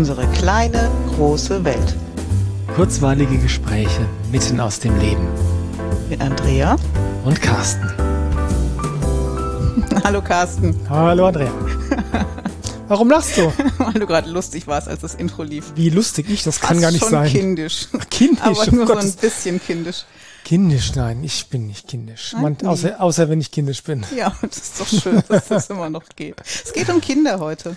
Unsere 0.00 0.26
kleine, 0.28 0.90
große 1.14 1.62
Welt. 1.62 1.94
Kurzweilige 2.74 3.36
Gespräche 3.36 4.00
mitten 4.32 4.58
aus 4.58 4.80
dem 4.80 4.98
Leben. 4.98 5.28
Mit 6.08 6.22
Andrea 6.22 6.76
und 7.22 7.42
Carsten. 7.42 7.86
Hallo 10.02 10.22
Carsten. 10.22 10.74
Hallo 10.88 11.26
Andrea. 11.26 11.52
Warum 12.88 13.10
lachst 13.10 13.36
du? 13.36 13.52
Weil 13.76 13.92
du 13.92 14.06
gerade 14.06 14.30
lustig 14.30 14.66
warst, 14.66 14.88
als 14.88 15.02
das 15.02 15.16
Intro 15.16 15.42
lief. 15.42 15.70
Wie 15.74 15.90
lustig 15.90 16.30
ich? 16.30 16.44
Das 16.44 16.60
kann 16.60 16.80
gar 16.80 16.92
nicht 16.92 17.02
schon 17.02 17.10
sein. 17.10 17.28
kindisch. 17.28 17.88
Kindisch, 18.08 18.40
Aber 18.42 18.68
um 18.68 18.76
nur 18.76 18.86
so 18.86 18.94
ein 18.94 19.12
bisschen 19.12 19.60
kindisch. 19.62 20.06
Kindisch, 20.44 20.94
nein, 20.94 21.22
ich 21.22 21.46
bin 21.48 21.66
nicht 21.66 21.88
kindisch. 21.88 22.32
Nein? 22.32 22.56
Man, 22.58 22.66
außer, 22.66 23.02
außer 23.02 23.28
wenn 23.28 23.42
ich 23.42 23.50
kindisch 23.50 23.82
bin. 23.82 24.06
Ja, 24.16 24.34
das 24.40 24.56
ist 24.56 24.80
doch 24.80 24.88
schön, 24.88 25.22
dass 25.28 25.48
das 25.48 25.68
immer 25.68 25.90
noch 25.90 26.04
geht. 26.16 26.36
Es 26.64 26.72
geht 26.72 26.88
um 26.88 27.02
Kinder 27.02 27.38
heute. 27.38 27.76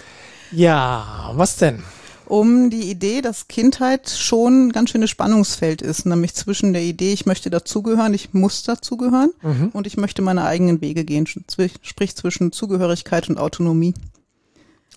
Ja, 0.54 1.32
was 1.34 1.58
denn? 1.58 1.84
Um 2.26 2.70
die 2.70 2.90
Idee, 2.90 3.22
dass 3.22 3.48
Kindheit 3.48 4.09
schon 4.09 4.68
ein 4.68 4.72
ganz 4.72 4.90
schönes 4.91 5.09
Spannungsfeld 5.09 5.81
ist, 5.81 6.05
nämlich 6.05 6.34
zwischen 6.34 6.73
der 6.73 6.81
Idee, 6.84 7.14
ich 7.14 7.26
möchte 7.26 7.50
dazugehören, 7.50 8.14
ich 8.14 8.34
muss 8.34 8.64
dazugehören 8.64 9.31
Mhm. 9.41 9.70
und 9.73 9.88
ich 9.88 9.98
möchte 9.98 10.22
meine 10.22 10.45
eigenen 10.45 10.81
Wege 10.81 11.04
gehen, 11.04 11.28
sprich 11.28 12.16
zwischen 12.16 12.52
Zugehörigkeit 12.52 13.30
und 13.30 13.38
Autonomie. 13.38 13.94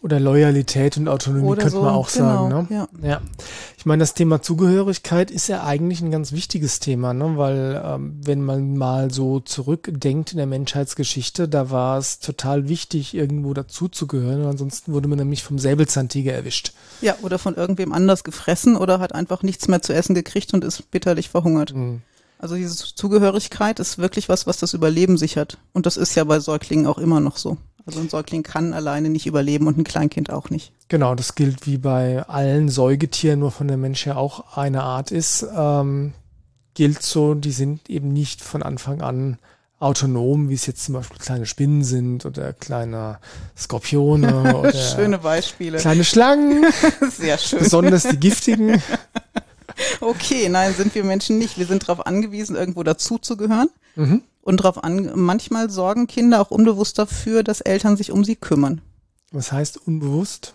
Oder 0.02 0.20
Loyalität 0.20 0.98
und 0.98 1.08
Autonomie 1.08 1.46
Oder 1.46 1.62
könnte 1.62 1.76
so, 1.76 1.82
man 1.82 1.94
auch 1.94 2.10
genau, 2.12 2.48
sagen. 2.48 2.66
Ne? 2.70 2.76
ja. 2.76 2.88
ja. 3.02 3.20
Ich 3.78 3.86
meine, 3.86 4.00
das 4.00 4.14
Thema 4.14 4.42
Zugehörigkeit 4.42 5.30
ist 5.30 5.48
ja 5.48 5.64
eigentlich 5.64 6.00
ein 6.00 6.10
ganz 6.10 6.32
wichtiges 6.32 6.80
Thema, 6.80 7.14
ne? 7.14 7.36
weil 7.36 7.82
ähm, 7.84 8.20
wenn 8.22 8.42
man 8.42 8.76
mal 8.76 9.10
so 9.10 9.40
zurückdenkt 9.40 10.32
in 10.32 10.38
der 10.38 10.46
Menschheitsgeschichte, 10.46 11.48
da 11.48 11.70
war 11.70 11.98
es 11.98 12.18
total 12.18 12.68
wichtig, 12.68 13.14
irgendwo 13.14 13.54
dazuzugehören, 13.54 14.44
ansonsten 14.44 14.92
wurde 14.92 15.08
man 15.08 15.18
nämlich 15.18 15.42
vom 15.42 15.58
Säbelzahntiger 15.58 16.32
erwischt. 16.32 16.72
Ja, 17.00 17.16
oder 17.22 17.38
von 17.38 17.54
irgendwem 17.54 17.92
anders 17.92 18.22
gefressen 18.22 18.76
oder 18.76 18.98
hat 18.98 19.14
einfach 19.14 19.42
nichts 19.42 19.66
mehr 19.66 19.82
zu 19.82 19.94
essen 19.94 20.14
gekriegt 20.14 20.52
und 20.52 20.62
ist 20.62 20.90
bitterlich 20.90 21.30
verhungert. 21.30 21.74
Mhm. 21.74 22.02
Also 22.38 22.54
diese 22.54 22.94
Zugehörigkeit 22.94 23.80
ist 23.80 23.98
wirklich 23.98 24.28
was, 24.28 24.46
was 24.46 24.58
das 24.58 24.74
Überleben 24.74 25.16
sichert. 25.16 25.58
Und 25.72 25.86
das 25.86 25.96
ist 25.96 26.14
ja 26.14 26.24
bei 26.24 26.38
Säuglingen 26.38 26.86
auch 26.86 26.98
immer 26.98 27.20
noch 27.20 27.38
so. 27.38 27.56
Also 27.86 28.00
ein 28.00 28.08
Säugling 28.08 28.42
kann 28.42 28.72
alleine 28.74 29.08
nicht 29.08 29.26
überleben 29.26 29.66
und 29.68 29.78
ein 29.78 29.84
Kleinkind 29.84 30.30
auch 30.30 30.50
nicht. 30.50 30.72
Genau, 30.88 31.14
das 31.14 31.34
gilt 31.36 31.66
wie 31.66 31.78
bei 31.78 32.24
allen 32.28 32.68
Säugetieren, 32.68 33.38
nur 33.40 33.52
von 33.52 33.68
der 33.68 33.76
Mensch 33.76 34.04
ja 34.06 34.16
auch 34.16 34.56
eine 34.56 34.82
Art 34.82 35.12
ist. 35.12 35.46
Ähm, 35.56 36.12
gilt 36.74 37.02
so, 37.02 37.34
die 37.34 37.52
sind 37.52 37.88
eben 37.88 38.12
nicht 38.12 38.42
von 38.42 38.62
Anfang 38.62 39.00
an 39.02 39.38
autonom, 39.78 40.48
wie 40.48 40.54
es 40.54 40.66
jetzt 40.66 40.84
zum 40.84 40.94
Beispiel 40.94 41.18
kleine 41.18 41.46
Spinnen 41.46 41.84
sind 41.84 42.24
oder 42.26 42.52
kleine 42.54 43.18
Skorpione 43.56 44.56
oder 44.58 44.72
Schöne 44.72 45.18
Beispiele. 45.18 45.78
kleine 45.78 46.02
Schlangen, 46.04 46.64
Sehr 47.10 47.38
schön. 47.38 47.58
besonders 47.60 48.02
die 48.04 48.18
giftigen. 48.18 48.82
Okay, 50.00 50.48
nein, 50.48 50.72
sind 50.74 50.94
wir 50.94 51.04
Menschen 51.04 51.36
nicht. 51.38 51.58
Wir 51.58 51.66
sind 51.66 51.82
darauf 51.82 52.06
angewiesen, 52.06 52.56
irgendwo 52.56 52.82
dazuzugehören. 52.82 53.68
Mhm. 53.94 54.22
Und 54.46 54.60
darauf 54.60 54.84
an, 54.84 55.10
manchmal 55.16 55.70
sorgen 55.70 56.06
Kinder 56.06 56.40
auch 56.40 56.52
unbewusst 56.52 57.00
dafür, 57.00 57.42
dass 57.42 57.60
Eltern 57.60 57.96
sich 57.96 58.12
um 58.12 58.22
sie 58.22 58.36
kümmern. 58.36 58.80
Was 59.32 59.50
heißt 59.50 59.88
unbewusst? 59.88 60.54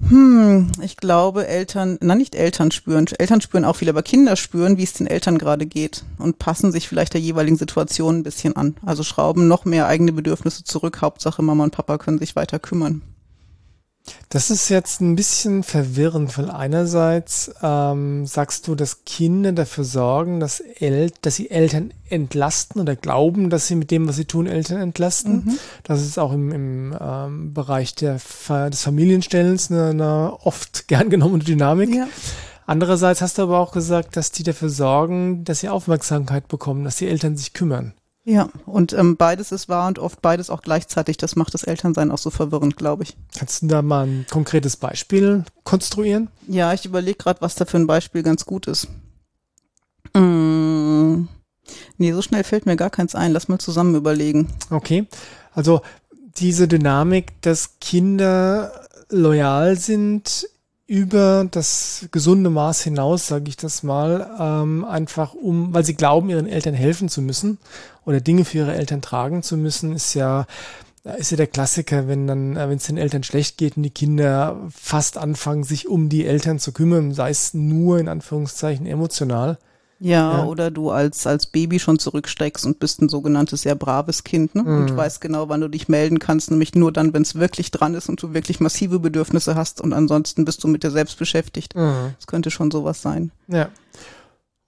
Hm, 0.00 0.72
ich 0.80 0.96
glaube, 0.96 1.46
Eltern, 1.46 1.98
na 2.00 2.14
nicht 2.14 2.34
Eltern 2.34 2.70
spüren, 2.70 3.06
Eltern 3.18 3.42
spüren 3.42 3.66
auch 3.66 3.76
viel, 3.76 3.90
aber 3.90 4.02
Kinder 4.02 4.34
spüren, 4.34 4.78
wie 4.78 4.82
es 4.84 4.94
den 4.94 5.06
Eltern 5.06 5.36
gerade 5.36 5.66
geht 5.66 6.04
und 6.16 6.38
passen 6.38 6.72
sich 6.72 6.88
vielleicht 6.88 7.12
der 7.12 7.20
jeweiligen 7.20 7.58
Situation 7.58 8.16
ein 8.16 8.22
bisschen 8.22 8.56
an. 8.56 8.76
Also 8.86 9.02
schrauben 9.02 9.46
noch 9.46 9.66
mehr 9.66 9.88
eigene 9.88 10.12
Bedürfnisse 10.12 10.64
zurück. 10.64 11.02
Hauptsache 11.02 11.42
Mama 11.42 11.64
und 11.64 11.72
Papa 11.72 11.98
können 11.98 12.18
sich 12.18 12.34
weiter 12.34 12.58
kümmern. 12.58 13.02
Das 14.28 14.50
ist 14.50 14.68
jetzt 14.68 15.00
ein 15.00 15.16
bisschen 15.16 15.62
verwirrend, 15.62 16.36
weil 16.36 16.50
einerseits 16.50 17.50
ähm, 17.62 18.26
sagst 18.26 18.68
du, 18.68 18.74
dass 18.74 19.04
Kinder 19.04 19.52
dafür 19.52 19.84
sorgen, 19.84 20.40
dass, 20.40 20.60
El 20.60 21.12
dass 21.22 21.36
sie 21.36 21.50
Eltern 21.50 21.92
entlasten 22.08 22.80
oder 22.80 22.96
glauben, 22.96 23.50
dass 23.50 23.66
sie 23.66 23.74
mit 23.74 23.90
dem, 23.90 24.08
was 24.08 24.16
sie 24.16 24.24
tun, 24.24 24.46
Eltern 24.46 24.78
entlasten. 24.80 25.58
Das 25.82 26.02
ist 26.02 26.18
auch 26.18 26.32
im, 26.32 26.52
im 26.52 26.96
ähm, 27.00 27.54
Bereich 27.54 27.94
der, 27.94 28.18
des 28.70 28.82
Familienstellens 28.82 29.70
eine, 29.70 29.90
eine 29.90 30.38
oft 30.44 30.88
gern 30.88 31.10
genommene 31.10 31.44
Dynamik. 31.44 31.94
Ja. 31.94 32.08
Andererseits 32.66 33.22
hast 33.22 33.38
du 33.38 33.42
aber 33.42 33.60
auch 33.60 33.72
gesagt, 33.72 34.16
dass 34.16 34.30
die 34.30 34.42
dafür 34.42 34.68
sorgen, 34.68 35.42
dass 35.44 35.60
sie 35.60 35.70
Aufmerksamkeit 35.70 36.48
bekommen, 36.48 36.84
dass 36.84 36.96
die 36.96 37.08
Eltern 37.08 37.34
sich 37.34 37.54
kümmern. 37.54 37.94
Ja, 38.28 38.50
und 38.66 38.92
ähm, 38.92 39.16
beides 39.16 39.52
ist 39.52 39.70
wahr 39.70 39.88
und 39.88 39.98
oft 39.98 40.20
beides 40.20 40.50
auch 40.50 40.60
gleichzeitig. 40.60 41.16
Das 41.16 41.34
macht 41.34 41.54
das 41.54 41.62
Elternsein 41.62 42.10
auch 42.10 42.18
so 42.18 42.28
verwirrend, 42.28 42.76
glaube 42.76 43.04
ich. 43.04 43.16
Kannst 43.34 43.62
du 43.62 43.68
da 43.68 43.80
mal 43.80 44.06
ein 44.06 44.26
konkretes 44.30 44.76
Beispiel 44.76 45.44
konstruieren? 45.64 46.28
Ja, 46.46 46.74
ich 46.74 46.84
überlege 46.84 47.16
gerade, 47.16 47.40
was 47.40 47.54
da 47.54 47.64
für 47.64 47.78
ein 47.78 47.86
Beispiel 47.86 48.22
ganz 48.22 48.44
gut 48.44 48.66
ist. 48.66 48.88
Mm, 50.12 51.22
nee, 51.96 52.12
so 52.12 52.20
schnell 52.20 52.44
fällt 52.44 52.66
mir 52.66 52.76
gar 52.76 52.90
keins 52.90 53.14
ein. 53.14 53.32
Lass 53.32 53.48
mal 53.48 53.58
zusammen 53.58 53.94
überlegen. 53.94 54.48
Okay, 54.68 55.06
also 55.54 55.80
diese 56.36 56.68
Dynamik, 56.68 57.40
dass 57.40 57.80
Kinder 57.80 58.88
loyal 59.08 59.78
sind 59.78 60.46
über 60.88 61.46
das 61.50 62.08
gesunde 62.12 62.48
Maß 62.48 62.82
hinaus, 62.82 63.26
sage 63.26 63.44
ich 63.48 63.58
das 63.58 63.82
mal, 63.82 64.30
ähm, 64.40 64.86
einfach 64.86 65.34
um, 65.34 65.74
weil 65.74 65.84
sie 65.84 65.94
glauben, 65.94 66.30
ihren 66.30 66.48
Eltern 66.48 66.72
helfen 66.72 67.10
zu 67.10 67.20
müssen 67.20 67.58
oder 68.06 68.22
Dinge 68.22 68.46
für 68.46 68.58
ihre 68.58 68.74
Eltern 68.74 69.02
tragen 69.02 69.42
zu 69.42 69.58
müssen, 69.58 69.94
ist 69.94 70.14
ja 70.14 70.46
ist 71.18 71.30
ja 71.30 71.36
der 71.36 71.46
Klassiker, 71.46 72.08
wenn 72.08 72.26
dann, 72.26 72.56
äh, 72.56 72.68
wenn 72.68 72.78
es 72.78 72.86
den 72.86 72.96
Eltern 72.96 73.22
schlecht 73.22 73.56
geht 73.58 73.76
und 73.76 73.82
die 73.82 73.90
Kinder 73.90 74.56
fast 74.74 75.16
anfangen, 75.16 75.62
sich 75.62 75.88
um 75.88 76.08
die 76.08 76.26
Eltern 76.26 76.58
zu 76.58 76.72
kümmern, 76.72 77.12
sei 77.12 77.30
es 77.30 77.54
nur 77.54 77.98
in 77.98 78.08
Anführungszeichen 78.08 78.86
emotional. 78.86 79.58
Ja, 80.00 80.38
Ja. 80.38 80.44
oder 80.44 80.70
du 80.70 80.90
als, 80.90 81.26
als 81.26 81.46
Baby 81.46 81.80
schon 81.80 81.98
zurücksteckst 81.98 82.64
und 82.66 82.78
bist 82.78 83.02
ein 83.02 83.08
sogenanntes 83.08 83.62
sehr 83.62 83.74
braves 83.74 84.22
Kind 84.22 84.54
ne? 84.54 84.62
und 84.62 84.92
Mhm. 84.92 84.96
weißt 84.96 85.20
genau, 85.20 85.48
wann 85.48 85.60
du 85.60 85.68
dich 85.68 85.88
melden 85.88 86.18
kannst, 86.20 86.50
nämlich 86.52 86.74
nur 86.76 86.92
dann, 86.92 87.12
wenn 87.12 87.22
es 87.22 87.34
wirklich 87.34 87.70
dran 87.72 87.94
ist 87.94 88.08
und 88.08 88.22
du 88.22 88.32
wirklich 88.32 88.60
massive 88.60 89.00
Bedürfnisse 89.00 89.54
hast 89.56 89.80
und 89.80 89.92
ansonsten 89.92 90.44
bist 90.44 90.62
du 90.62 90.68
mit 90.68 90.84
dir 90.84 90.90
selbst 90.92 91.18
beschäftigt. 91.18 91.74
Das 91.74 92.26
könnte 92.26 92.50
schon 92.52 92.70
sowas 92.70 93.02
sein. 93.02 93.32
Ja. 93.48 93.68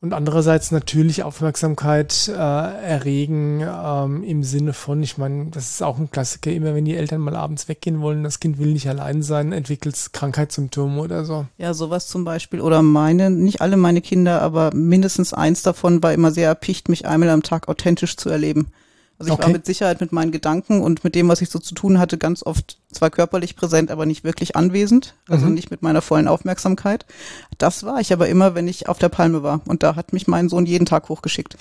Und 0.02 0.14
andererseits 0.14 0.70
natürlich 0.70 1.24
Aufmerksamkeit 1.24 2.28
äh, 2.28 2.32
erregen 2.32 3.60
ähm, 3.60 4.22
im 4.24 4.42
Sinne 4.42 4.72
von, 4.72 5.02
ich 5.02 5.18
meine, 5.18 5.50
das 5.50 5.72
ist 5.72 5.82
auch 5.82 5.98
ein 5.98 6.10
Klassiker, 6.10 6.50
immer 6.50 6.74
wenn 6.74 6.86
die 6.86 6.96
Eltern 6.96 7.20
mal 7.20 7.36
abends 7.36 7.68
weggehen 7.68 8.00
wollen, 8.00 8.24
das 8.24 8.40
Kind 8.40 8.58
will 8.58 8.72
nicht 8.72 8.88
allein 8.88 9.22
sein, 9.22 9.52
entwickelt 9.52 9.94
es 9.94 10.12
Krankheitssymptome 10.12 10.98
oder 11.02 11.26
so. 11.26 11.46
Ja, 11.58 11.74
sowas 11.74 12.08
zum 12.08 12.24
Beispiel. 12.24 12.62
Oder 12.62 12.80
meine, 12.80 13.28
nicht 13.28 13.60
alle 13.60 13.76
meine 13.76 14.00
Kinder, 14.00 14.40
aber 14.40 14.74
mindestens 14.74 15.34
eins 15.34 15.60
davon 15.60 16.02
war 16.02 16.14
immer 16.14 16.30
sehr 16.30 16.48
erpicht, 16.48 16.88
mich 16.88 17.06
einmal 17.06 17.28
am 17.28 17.42
Tag 17.42 17.68
authentisch 17.68 18.16
zu 18.16 18.30
erleben. 18.30 18.68
Also 19.20 19.34
ich 19.34 19.38
war 19.38 19.44
Okay. 19.44 19.52
mit 19.52 19.66
Sicherheit 19.66 20.00
mit 20.00 20.12
meinen 20.12 20.32
Gedanken 20.32 20.80
und 20.80 21.04
mit 21.04 21.14
dem, 21.14 21.28
was 21.28 21.42
ich 21.42 21.50
so 21.50 21.58
zu 21.58 21.74
tun 21.74 21.98
hatte, 21.98 22.16
ganz 22.16 22.42
oft 22.42 22.78
zwar 22.90 23.10
körperlich 23.10 23.54
präsent, 23.54 23.90
aber 23.90 24.06
nicht 24.06 24.24
wirklich 24.24 24.56
anwesend. 24.56 25.14
Also 25.28 25.44
Mhm. 25.46 25.54
nicht 25.54 25.70
mit 25.70 25.82
meiner 25.82 26.00
vollen 26.00 26.26
Aufmerksamkeit. 26.26 27.04
Das 27.58 27.84
war 27.84 28.00
ich 28.00 28.14
aber 28.14 28.28
immer, 28.28 28.54
wenn 28.54 28.66
ich 28.66 28.88
auf 28.88 28.98
der 28.98 29.10
Palme 29.10 29.42
war. 29.42 29.60
Und 29.66 29.82
da 29.82 29.94
hat 29.94 30.14
mich 30.14 30.26
mein 30.26 30.48
Sohn 30.48 30.64
jeden 30.64 30.86
Tag 30.86 31.10
hochgeschickt. 31.10 31.58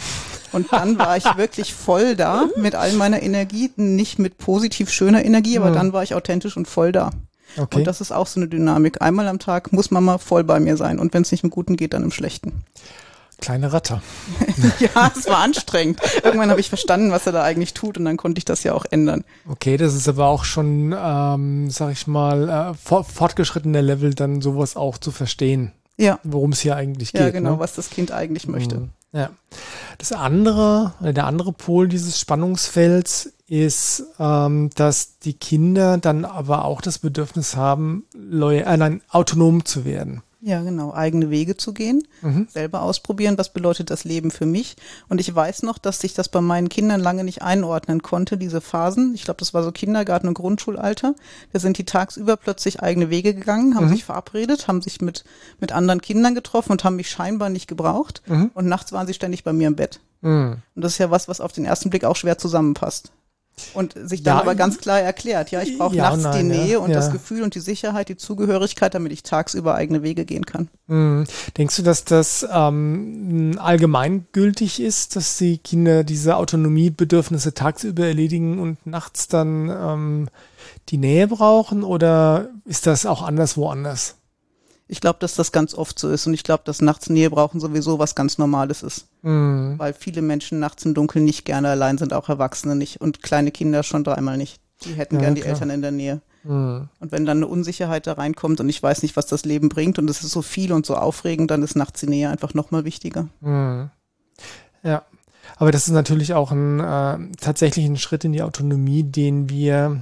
Und 0.53 0.71
dann 0.71 0.97
war 0.97 1.17
ich 1.17 1.25
wirklich 1.37 1.73
voll 1.73 2.15
da 2.15 2.45
mit 2.55 2.75
all 2.75 2.93
meiner 2.93 3.21
Energie, 3.21 3.69
nicht 3.75 4.19
mit 4.19 4.37
positiv 4.37 4.89
schöner 4.89 5.25
Energie, 5.25 5.57
aber 5.57 5.71
Mhm. 5.71 5.75
dann 5.75 5.93
war 5.93 6.01
ich 6.03 6.15
authentisch 6.15 6.55
und 6.55 6.65
voll 6.65 6.93
da. 6.93 7.11
Okay. 7.57 7.79
Und 7.79 7.87
das 7.87 7.99
ist 7.99 8.13
auch 8.13 8.27
so 8.27 8.39
eine 8.39 8.47
Dynamik. 8.47 9.01
Einmal 9.01 9.27
am 9.27 9.39
Tag 9.39 9.73
muss 9.73 9.91
Mama 9.91 10.17
voll 10.17 10.45
bei 10.45 10.61
mir 10.61 10.77
sein. 10.77 10.97
Und 10.97 11.13
wenn 11.13 11.23
es 11.23 11.31
nicht 11.33 11.43
im 11.43 11.49
Guten 11.49 11.75
geht, 11.75 11.91
dann 11.93 12.03
im 12.03 12.11
Schlechten. 12.11 12.63
Kleine 13.41 13.71
Ratte. 13.71 14.01
ja, 14.79 15.11
es 15.17 15.27
war 15.27 15.37
anstrengend. 15.37 15.99
Irgendwann 16.23 16.49
habe 16.49 16.59
ich 16.59 16.69
verstanden, 16.69 17.11
was 17.11 17.25
er 17.25 17.31
da 17.31 17.43
eigentlich 17.43 17.73
tut 17.73 17.97
und 17.97 18.05
dann 18.05 18.17
konnte 18.17 18.39
ich 18.39 18.45
das 18.45 18.63
ja 18.63 18.73
auch 18.73 18.85
ändern. 18.89 19.23
Okay, 19.47 19.77
das 19.77 19.93
ist 19.93 20.07
aber 20.07 20.27
auch 20.27 20.43
schon, 20.43 20.95
ähm, 20.97 21.69
sag 21.69 21.91
ich 21.91 22.07
mal, 22.07 22.49
äh, 22.49 22.73
for 22.73 23.03
fortgeschrittener 23.03 23.81
Level, 23.81 24.13
dann 24.13 24.41
sowas 24.41 24.75
auch 24.75 24.97
zu 24.97 25.11
verstehen, 25.11 25.71
Ja, 25.97 26.19
worum 26.23 26.51
es 26.51 26.59
hier 26.59 26.75
eigentlich 26.75 27.13
geht. 27.13 27.21
ja 27.21 27.29
genau, 27.29 27.51
ne? 27.53 27.59
was 27.59 27.75
das 27.75 27.89
Kind 27.89 28.11
eigentlich 28.11 28.47
möchte. 28.47 28.75
Mhm. 28.79 28.89
Ja. 29.11 29.29
Das 29.97 30.11
andere, 30.11 30.93
oder 30.99 31.13
der 31.13 31.25
andere 31.25 31.51
Pol 31.51 31.87
dieses 31.87 32.19
Spannungsfelds 32.19 33.33
ist, 33.47 34.03
ähm, 34.19 34.69
dass 34.75 35.17
die 35.19 35.33
Kinder 35.33 35.97
dann 35.97 36.25
aber 36.25 36.65
auch 36.65 36.81
das 36.81 36.99
Bedürfnis 36.99 37.55
haben, 37.55 38.05
äh, 38.15 38.77
nein, 38.77 39.01
autonom 39.09 39.65
zu 39.65 39.85
werden. 39.85 40.21
Ja, 40.41 40.61
genau, 40.63 40.93
eigene 40.93 41.29
Wege 41.29 41.57
zu 41.57 41.73
gehen, 41.73 42.07
Mhm. 42.21 42.47
selber 42.49 42.81
ausprobieren, 42.81 43.37
was 43.37 43.51
bedeutet 43.51 43.89
das 43.89 44.05
Leben 44.05 44.31
für 44.31 44.45
mich. 44.45 44.77
Und 45.09 45.19
ich 45.19 45.35
weiß 45.35 45.63
noch, 45.63 45.77
dass 45.77 46.01
ich 46.05 46.13
das 46.13 46.29
bei 46.29 46.39
meinen 46.39 46.69
Kindern 46.69 47.01
lange 47.01 47.25
nicht 47.25 47.41
einordnen 47.41 48.01
konnte, 48.01 48.37
diese 48.37 48.61
Phasen. 48.61 49.13
Ich 49.15 49.23
glaube, 49.25 49.39
das 49.39 49.53
war 49.53 49.63
so 49.63 49.73
Kindergarten- 49.73 50.29
und 50.29 50.35
Grundschulalter. 50.35 51.13
Da 51.51 51.59
sind 51.59 51.77
die 51.77 51.83
tagsüber 51.83 52.37
plötzlich 52.37 52.79
eigene 52.81 53.09
Wege 53.09 53.33
gegangen, 53.33 53.75
haben 53.75 53.87
Mhm. 53.87 53.91
sich 53.91 54.05
verabredet, 54.05 54.69
haben 54.69 54.81
sich 54.81 55.01
mit, 55.01 55.25
mit 55.59 55.73
anderen 55.73 55.99
Kindern 56.01 56.35
getroffen 56.35 56.71
und 56.71 56.85
haben 56.85 56.95
mich 56.95 57.09
scheinbar 57.09 57.49
nicht 57.49 57.67
gebraucht. 57.67 58.21
Mhm. 58.27 58.51
Und 58.53 58.65
nachts 58.65 58.93
waren 58.93 59.07
sie 59.07 59.13
ständig 59.13 59.43
bei 59.43 59.51
mir 59.51 59.67
im 59.67 59.75
Bett. 59.75 59.99
Mhm. 60.21 60.57
Und 60.73 60.81
das 60.81 60.93
ist 60.93 60.97
ja 60.99 61.11
was, 61.11 61.27
was 61.27 61.41
auf 61.41 61.51
den 61.51 61.65
ersten 61.65 61.89
Blick 61.89 62.05
auch 62.05 62.15
schwer 62.15 62.37
zusammenpasst. 62.37 63.11
Und 63.73 63.95
sich 64.01 64.23
dann 64.23 64.37
Ja, 64.37 64.41
aber 64.41 64.55
ganz 64.55 64.77
klar 64.77 64.99
erklärt, 64.99 65.51
ja, 65.51 65.61
ich 65.61 65.77
brauche 65.77 65.95
ja, 65.95 66.09
nachts 66.09 66.37
die 66.37 66.43
nein, 66.43 66.53
ja, 66.53 66.63
Nähe 66.63 66.79
und 66.79 66.89
ja. 66.89 66.95
das 66.95 67.11
Gefühl 67.11 67.43
und 67.43 67.55
die 67.55 67.59
Sicherheit, 67.59 68.09
die 68.09 68.17
Zugehörigkeit, 68.17 68.93
damit 68.93 69.11
ich 69.11 69.23
tagsüber 69.23 69.75
eigene 69.75 70.03
Wege 70.03 70.25
gehen 70.25 70.45
kann. 70.45 70.69
Mhm. 70.87 71.25
Denkst 71.57 71.77
du, 71.77 71.83
dass 71.83 72.03
das 72.05 72.45
ähm, 72.51 73.57
allgemeingültig 73.59 74.81
ist, 74.81 75.15
dass 75.15 75.37
die 75.37 75.57
Kinder 75.57 76.03
diese 76.03 76.37
Autonomiebedürfnisse 76.37 77.53
tagsüber 77.53 78.05
erledigen 78.05 78.59
und 78.59 78.85
nachts 78.85 79.27
dann 79.27 79.69
ähm, 79.69 80.29
die 80.89 80.97
Nähe 80.97 81.27
brauchen? 81.27 81.83
Oder 81.83 82.49
ist 82.65 82.87
das 82.87 83.05
auch 83.05 83.21
anders 83.21 83.57
woanders? 83.57 84.15
Ich 84.91 85.01
glaube, 85.01 85.19
dass 85.19 85.35
das 85.35 85.51
ganz 85.51 85.75
oft 85.75 85.99
so 85.99 86.09
ist 86.09 86.25
und 86.25 86.33
ich 86.33 86.43
glaube, 86.43 86.63
dass 86.65 86.81
nachts 86.81 87.09
Nähe 87.09 87.29
brauchen 87.29 87.59
sowieso 87.59 87.99
was 87.99 88.15
ganz 88.15 88.39
Normales 88.39 88.81
ist. 88.81 89.05
Mhm. 89.21 89.75
Weil 89.77 89.93
viele 89.93 90.23
Menschen 90.23 90.59
nachts 90.59 90.83
im 90.83 90.95
Dunkeln 90.95 91.25
nicht 91.25 91.45
gerne 91.45 91.69
allein 91.69 91.99
sind, 91.99 92.11
auch 92.11 92.27
Erwachsene 92.27 92.75
nicht 92.75 92.99
und 92.99 93.21
kleine 93.21 93.51
Kinder 93.51 93.83
schon 93.83 94.03
dreimal 94.03 94.37
nicht. 94.37 94.59
Die 94.83 94.93
hätten 94.93 95.15
Ja, 95.15 95.21
gern 95.21 95.35
die 95.35 95.41
klar. 95.41 95.53
Eltern 95.53 95.69
in 95.69 95.81
der 95.83 95.91
Nähe. 95.91 96.21
Mhm. 96.43 96.89
Und 96.99 97.11
wenn 97.11 97.25
dann 97.27 97.37
eine 97.37 97.47
Unsicherheit 97.47 98.07
da 98.07 98.13
reinkommt 98.13 98.59
und 98.61 98.69
ich 98.69 98.81
weiß 98.81 99.03
nicht, 99.03 99.15
was 99.15 99.27
das 99.27 99.45
Leben 99.45 99.69
bringt 99.69 99.99
und 99.99 100.09
es 100.09 100.23
ist 100.23 100.31
so 100.31 100.41
viel 100.41 100.73
und 100.73 100.87
so 100.87 100.95
aufregend, 100.95 101.51
dann 101.51 101.61
ist 101.61 101.75
nachts 101.75 101.99
die 101.99 102.07
Nähe 102.07 102.29
einfach 102.29 102.55
nochmal 102.55 102.83
wichtiger. 102.83 103.27
Mhm. 103.41 103.91
Ja. 104.81 105.03
Aber 105.57 105.71
das 105.71 105.87
ist 105.87 105.93
natürlich 105.93 106.33
auch 106.33 106.51
ein 106.51 106.79
äh, 106.79 107.17
tatsächlich 107.39 107.85
ein 107.85 107.97
Schritt 107.97 108.23
in 108.23 108.33
die 108.33 108.41
Autonomie, 108.43 109.03
den 109.03 109.49
wir, 109.49 110.01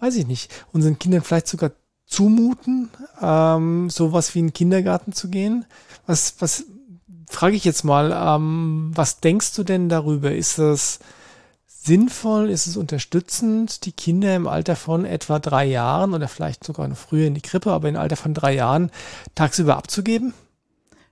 weiß 0.00 0.16
ich 0.16 0.26
nicht, 0.26 0.52
unseren 0.72 0.98
Kindern 0.98 1.22
vielleicht 1.22 1.48
sogar 1.48 1.70
zumuten, 2.08 2.90
ähm, 3.20 3.90
sowas 3.90 4.34
wie 4.34 4.40
in 4.40 4.46
den 4.48 4.52
Kindergarten 4.54 5.12
zu 5.12 5.28
gehen. 5.28 5.66
Was, 6.06 6.34
was 6.40 6.64
frage 7.28 7.54
ich 7.54 7.64
jetzt 7.64 7.84
mal, 7.84 8.12
ähm, 8.12 8.90
was 8.94 9.20
denkst 9.20 9.54
du 9.54 9.62
denn 9.62 9.88
darüber? 9.88 10.34
Ist 10.34 10.58
das 10.58 10.98
sinnvoll, 11.66 12.50
ist 12.50 12.66
es 12.66 12.76
unterstützend, 12.76 13.84
die 13.84 13.92
Kinder 13.92 14.34
im 14.34 14.46
Alter 14.46 14.74
von 14.74 15.04
etwa 15.04 15.38
drei 15.38 15.66
Jahren 15.66 16.14
oder 16.14 16.28
vielleicht 16.28 16.64
sogar 16.64 16.88
noch 16.88 16.96
früher 16.96 17.26
in 17.26 17.34
die 17.34 17.40
Krippe, 17.40 17.72
aber 17.72 17.88
im 17.88 17.96
Alter 17.96 18.16
von 18.16 18.34
drei 18.34 18.54
Jahren 18.54 18.90
tagsüber 19.34 19.76
abzugeben? 19.76 20.34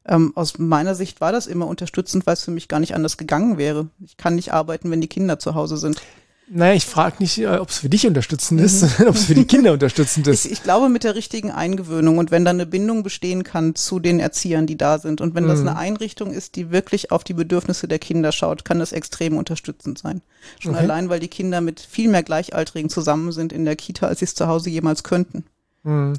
Ähm, 0.07 0.33
aus 0.35 0.59
meiner 0.59 0.95
Sicht 0.95 1.21
war 1.21 1.33
das 1.33 1.47
immer 1.47 1.67
unterstützend, 1.67 2.27
weil 2.27 2.35
es 2.35 2.45
für 2.45 2.51
mich 2.51 2.69
gar 2.69 2.81
nicht 2.81 2.95
anders 2.95 3.17
gegangen 3.17 3.59
wäre. 3.59 3.89
Ich 4.05 4.17
kann 4.17 4.35
nicht 4.35 4.53
arbeiten, 4.53 4.91
wenn 4.91 5.01
die 5.01 5.09
Kinder 5.09 5.39
zu 5.39 5.55
Hause 5.55 5.77
sind. 5.77 6.01
Naja, 6.49 6.75
ich 6.75 6.87
frage 6.87 7.17
nicht, 7.19 7.39
äh, 7.39 7.47
ob 7.59 7.71
es 7.71 7.79
für 7.79 7.89
dich 7.89 8.07
unterstützend 8.07 8.61
ist, 8.61 8.79
sondern 8.81 9.09
ob 9.09 9.17
es 9.17 9.25
für 9.25 9.35
die 9.35 9.47
Kinder 9.47 9.73
unterstützend 9.73 10.27
ist. 10.29 10.45
Ich, 10.47 10.53
ich 10.53 10.63
glaube 10.63 10.89
mit 10.89 11.03
der 11.03 11.17
richtigen 11.17 11.51
Eingewöhnung 11.51 12.19
und 12.19 12.31
wenn 12.31 12.45
da 12.45 12.53
eine 12.53 12.67
Bindung 12.67 13.03
bestehen 13.03 13.43
kann 13.43 13.75
zu 13.75 13.99
den 13.99 14.21
Erziehern, 14.21 14.67
die 14.69 14.77
da 14.79 14.99
sind 15.01 15.21
und 15.21 15.35
wenn 15.35 15.49
das 15.49 15.61
Mhm. 15.61 15.69
eine 15.69 15.79
Einrichtung 15.79 16.33
ist, 16.33 16.55
die 16.55 16.71
wirklich 16.71 17.11
auf 17.11 17.25
die 17.25 17.35
Bedürfnisse 17.35 17.89
der 17.89 17.99
Kinder 17.99 18.31
schaut, 18.31 18.65
kann 18.65 18.79
das 18.79 18.93
extrem 18.93 19.37
unterstützend 19.37 19.99
sein. 19.99 20.23
Schon 20.61 20.75
Okay. 20.77 20.85
allein, 20.85 21.09
weil 21.09 21.19
die 21.19 21.27
Kinder 21.29 21.61
mit 21.61 21.81
viel 21.81 22.09
mehr 22.09 22.23
Gleichaltrigen 22.23 22.91
zusammen 22.91 23.33
sind 23.33 23.53
in 23.53 23.65
der 23.65 23.75
Kita, 23.75 24.07
als 24.07 24.21
sie 24.21 24.27
es 24.27 24.37
zu 24.37 24.47
Hause 24.47 24.71
jemals 24.71 25.03
könnten. 25.03 25.45
Hm. 25.83 26.13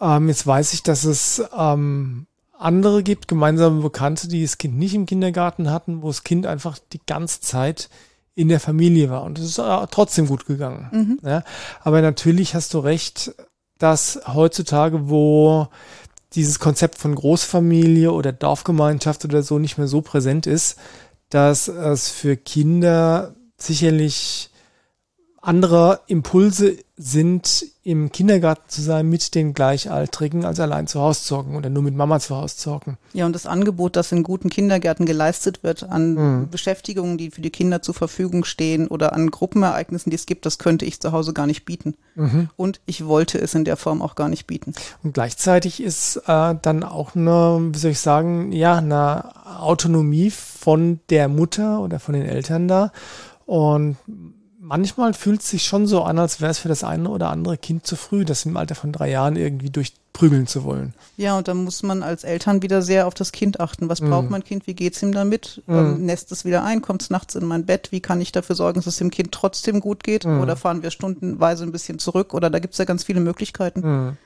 Ähm, 0.00 0.28
jetzt 0.28 0.46
weiß 0.46 0.72
ich, 0.74 0.84
dass 0.84 1.02
es 1.04 1.42
ähm, 1.56 2.26
andere 2.56 3.02
gibt, 3.02 3.26
gemeinsame 3.26 3.82
Bekannte, 3.82 4.28
die 4.28 4.42
das 4.42 4.58
Kind 4.58 4.78
nicht 4.78 4.94
im 4.94 5.06
Kindergarten 5.06 5.68
hatten, 5.70 6.02
wo 6.02 6.06
das 6.08 6.22
Kind 6.22 6.46
einfach 6.46 6.78
die 6.92 7.00
ganze 7.06 7.40
Zeit 7.40 7.88
in 8.34 8.48
der 8.48 8.60
Familie 8.60 9.10
war. 9.10 9.22
Und 9.22 9.38
es 9.38 9.44
ist 9.44 9.62
trotzdem 9.90 10.26
gut 10.26 10.46
gegangen. 10.46 10.88
Mhm. 10.92 11.18
Ja? 11.28 11.44
Aber 11.82 12.02
natürlich 12.02 12.54
hast 12.54 12.74
du 12.74 12.78
recht, 12.78 13.34
dass 13.78 14.20
heutzutage, 14.26 15.08
wo 15.08 15.68
dieses 16.34 16.58
Konzept 16.58 16.98
von 16.98 17.14
Großfamilie 17.14 18.12
oder 18.12 18.32
Dorfgemeinschaft 18.32 19.24
oder 19.24 19.42
so 19.42 19.58
nicht 19.58 19.78
mehr 19.78 19.86
so 19.86 20.00
präsent 20.00 20.46
ist, 20.46 20.78
dass 21.28 21.68
es 21.68 22.08
für 22.08 22.36
Kinder 22.36 23.34
sicherlich 23.56 24.50
andere 25.40 26.00
Impulse 26.06 26.76
sind, 26.96 27.66
im 27.82 28.12
Kindergarten 28.12 28.68
zu 28.68 28.80
sein 28.80 29.08
mit 29.08 29.34
den 29.34 29.52
Gleichaltrigen, 29.52 30.44
als 30.44 30.60
allein 30.60 30.86
zu 30.86 31.00
Hause 31.00 31.22
zu 31.22 31.36
hocken 31.36 31.56
oder 31.56 31.68
nur 31.68 31.82
mit 31.82 31.94
Mama 31.96 32.20
zu 32.20 32.36
Hause 32.36 32.56
zu 32.56 32.70
hocken. 32.72 32.98
Ja, 33.12 33.26
und 33.26 33.32
das 33.32 33.46
Angebot, 33.46 33.96
das 33.96 34.12
in 34.12 34.22
guten 34.22 34.48
Kindergärten 34.48 35.04
geleistet 35.04 35.64
wird, 35.64 35.82
an 35.82 36.14
Mhm. 36.14 36.50
Beschäftigungen, 36.50 37.18
die 37.18 37.32
für 37.32 37.40
die 37.40 37.50
Kinder 37.50 37.82
zur 37.82 37.94
Verfügung 37.94 38.44
stehen 38.44 38.86
oder 38.86 39.12
an 39.12 39.30
Gruppenereignissen, 39.32 40.10
die 40.10 40.14
es 40.14 40.26
gibt, 40.26 40.46
das 40.46 40.58
könnte 40.58 40.84
ich 40.84 41.00
zu 41.00 41.10
Hause 41.10 41.32
gar 41.32 41.48
nicht 41.48 41.64
bieten. 41.64 41.96
Mhm. 42.14 42.48
Und 42.56 42.80
ich 42.86 43.04
wollte 43.06 43.38
es 43.38 43.54
in 43.54 43.64
der 43.64 43.76
Form 43.76 44.00
auch 44.00 44.14
gar 44.14 44.28
nicht 44.28 44.46
bieten. 44.46 44.72
Und 45.02 45.14
gleichzeitig 45.14 45.82
ist 45.82 46.22
äh, 46.28 46.54
dann 46.62 46.84
auch 46.84 47.16
eine, 47.16 47.70
wie 47.72 47.78
soll 47.78 47.90
ich 47.90 48.00
sagen, 48.00 48.52
ja, 48.52 48.76
eine 48.76 49.32
Autonomie 49.60 50.30
von 50.30 51.00
der 51.10 51.26
Mutter 51.28 51.80
oder 51.80 51.98
von 51.98 52.14
den 52.14 52.24
Eltern 52.24 52.68
da. 52.68 52.92
Und 53.46 53.96
manchmal 54.64 55.12
fühlt 55.14 55.42
es 55.42 55.50
sich 55.50 55.64
schon 55.64 55.86
so 55.86 56.02
an, 56.02 56.18
als 56.18 56.40
wäre 56.40 56.50
es 56.50 56.58
für 56.58 56.68
das 56.68 56.82
eine 56.84 57.08
oder 57.10 57.28
andere 57.30 57.58
Kind 57.58 57.86
zu 57.86 57.96
früh, 57.96 58.24
das 58.24 58.44
im 58.46 58.56
Alter 58.56 58.74
von 58.74 58.92
drei 58.92 59.10
Jahren 59.10 59.36
irgendwie 59.36 59.68
durchprügeln 59.70 60.46
zu 60.46 60.64
wollen. 60.64 60.94
Ja, 61.18 61.36
und 61.36 61.46
dann 61.48 61.58
muss 61.64 61.82
man 61.82 62.02
als 62.02 62.24
Eltern 62.24 62.62
wieder 62.62 62.80
sehr 62.80 63.06
auf 63.06 63.14
das 63.14 63.30
Kind 63.30 63.60
achten. 63.60 63.88
Was 63.88 64.00
Mhm. 64.00 64.10
braucht 64.10 64.30
mein 64.30 64.42
Kind? 64.42 64.66
Wie 64.66 64.74
geht's 64.74 65.02
ihm 65.02 65.12
damit? 65.12 65.62
Mhm. 65.66 65.74
Ähm, 65.76 66.06
nässt 66.06 66.32
es 66.32 66.44
wieder 66.44 66.64
ein? 66.64 66.80
Kommt 66.80 67.02
es 67.02 67.10
nachts 67.10 67.34
in 67.34 67.44
mein 67.44 67.66
Bett? 67.66 67.92
Wie 67.92 68.00
kann 68.00 68.20
ich 68.20 68.32
dafür 68.32 68.56
sorgen, 68.56 68.78
dass 68.80 68.86
es 68.86 68.96
dem 68.96 69.10
Kind 69.10 69.32
trotzdem 69.32 69.80
gut 69.80 70.02
geht? 70.02 70.24
Mhm. 70.24 70.40
Oder 70.40 70.56
fahren 70.56 70.82
wir 70.82 70.90
stundenweise 70.90 71.64
ein 71.64 71.72
bisschen 71.72 71.98
zurück? 71.98 72.32
Oder 72.32 72.48
da 72.48 72.58
gibt's 72.58 72.78
ja 72.78 72.84
ganz 72.86 73.04
viele 73.04 73.20
Möglichkeiten. 73.20 73.80
Mhm. 73.80 74.16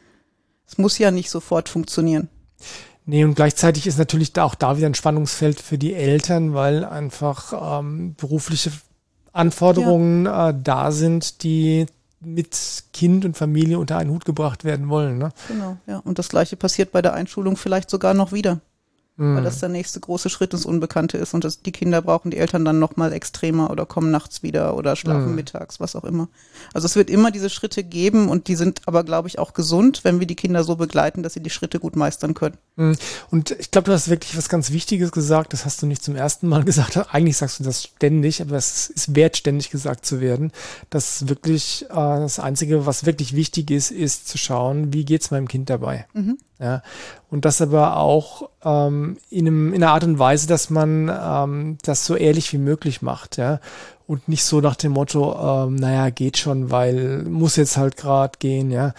Es 0.70 0.78
muss 0.78 0.98
ja 0.98 1.10
nicht 1.10 1.30
sofort 1.30 1.68
funktionieren. 1.68 2.28
Nee, 3.06 3.24
und 3.24 3.34
gleichzeitig 3.34 3.86
ist 3.86 3.98
natürlich 3.98 4.34
da 4.34 4.44
auch 4.44 4.54
da 4.54 4.76
wieder 4.76 4.86
ein 4.86 4.94
Spannungsfeld 4.94 5.60
für 5.60 5.78
die 5.78 5.94
Eltern, 5.94 6.52
weil 6.52 6.84
einfach 6.84 7.78
ähm, 7.80 8.14
berufliche 8.16 8.70
Anforderungen 9.38 10.26
äh, 10.26 10.54
da 10.62 10.90
sind, 10.90 11.42
die 11.42 11.86
mit 12.20 12.84
Kind 12.92 13.24
und 13.24 13.36
Familie 13.36 13.78
unter 13.78 13.96
einen 13.96 14.10
Hut 14.10 14.24
gebracht 14.24 14.64
werden 14.64 14.88
wollen. 14.88 15.18
Ne? 15.18 15.30
Genau, 15.46 15.76
ja. 15.86 15.98
Und 15.98 16.18
das 16.18 16.28
Gleiche 16.28 16.56
passiert 16.56 16.90
bei 16.90 17.00
der 17.00 17.14
Einschulung 17.14 17.56
vielleicht 17.56 17.90
sogar 17.90 18.14
noch 18.14 18.32
wieder. 18.32 18.60
Mhm. 19.18 19.36
Weil 19.36 19.42
das 19.44 19.58
der 19.60 19.68
nächste 19.68 20.00
große 20.00 20.30
Schritt 20.30 20.54
ins 20.54 20.64
Unbekannte 20.64 21.18
ist 21.18 21.34
und 21.34 21.44
das, 21.44 21.60
die 21.60 21.72
Kinder 21.72 22.00
brauchen 22.00 22.30
die 22.30 22.38
Eltern 22.38 22.64
dann 22.64 22.78
nochmal 22.78 23.12
extremer 23.12 23.70
oder 23.70 23.84
kommen 23.84 24.10
nachts 24.10 24.42
wieder 24.42 24.76
oder 24.76 24.96
schlafen 24.96 25.30
Mhm. 25.30 25.34
mittags, 25.34 25.80
was 25.80 25.96
auch 25.96 26.04
immer. 26.04 26.28
Also 26.72 26.86
es 26.86 26.96
wird 26.96 27.10
immer 27.10 27.30
diese 27.30 27.50
Schritte 27.50 27.82
geben 27.84 28.28
und 28.28 28.48
die 28.48 28.54
sind 28.54 28.82
aber, 28.86 29.04
glaube 29.04 29.28
ich, 29.28 29.38
auch 29.38 29.52
gesund, 29.52 30.04
wenn 30.04 30.20
wir 30.20 30.26
die 30.26 30.36
Kinder 30.36 30.62
so 30.64 30.76
begleiten, 30.76 31.22
dass 31.22 31.34
sie 31.34 31.42
die 31.42 31.50
Schritte 31.50 31.80
gut 31.80 31.96
meistern 31.96 32.34
können. 32.34 32.56
Mhm. 32.76 32.96
Und 33.30 33.50
ich 33.58 33.70
glaube, 33.70 33.86
du 33.86 33.92
hast 33.92 34.08
wirklich 34.08 34.36
was 34.36 34.48
ganz 34.48 34.70
Wichtiges 34.70 35.10
gesagt. 35.12 35.52
Das 35.52 35.64
hast 35.64 35.82
du 35.82 35.86
nicht 35.86 36.02
zum 36.04 36.14
ersten 36.16 36.46
Mal 36.48 36.62
gesagt. 36.64 36.96
Eigentlich 37.12 37.36
sagst 37.36 37.58
du 37.58 37.64
das 37.64 37.82
ständig, 37.82 38.40
aber 38.40 38.56
es 38.56 38.88
ist 38.88 39.14
wert, 39.16 39.36
ständig 39.36 39.70
gesagt 39.70 40.06
zu 40.06 40.20
werden. 40.20 40.52
Das 40.90 41.22
ist 41.22 41.28
wirklich 41.28 41.86
äh, 41.90 41.94
das 41.94 42.38
Einzige, 42.38 42.86
was 42.86 43.04
wirklich 43.04 43.34
wichtig 43.34 43.70
ist, 43.72 43.90
ist 43.90 44.28
zu 44.28 44.38
schauen, 44.38 44.92
wie 44.92 45.04
geht's 45.04 45.32
meinem 45.32 45.48
Kind 45.48 45.70
dabei. 45.70 46.06
Mhm. 46.14 46.38
Ja, 46.60 46.82
und 47.30 47.44
das 47.44 47.60
aber 47.60 47.98
auch 47.98 48.48
ähm, 48.64 49.18
in, 49.30 49.46
einem, 49.46 49.72
in 49.74 49.82
einer 49.82 49.92
Art 49.92 50.04
und 50.04 50.18
Weise, 50.18 50.46
dass 50.46 50.70
man 50.70 51.08
ähm, 51.08 51.78
das 51.82 52.06
so 52.06 52.16
ehrlich 52.16 52.52
wie 52.52 52.58
möglich 52.58 53.02
macht, 53.02 53.36
ja. 53.36 53.60
Und 54.06 54.26
nicht 54.26 54.44
so 54.44 54.62
nach 54.62 54.76
dem 54.76 54.92
Motto, 54.92 55.66
ähm, 55.66 55.74
naja, 55.74 56.08
geht 56.08 56.38
schon, 56.38 56.70
weil 56.70 57.24
muss 57.24 57.56
jetzt 57.56 57.76
halt 57.76 57.98
gerade 57.98 58.38
gehen, 58.38 58.70
ja. 58.70 58.94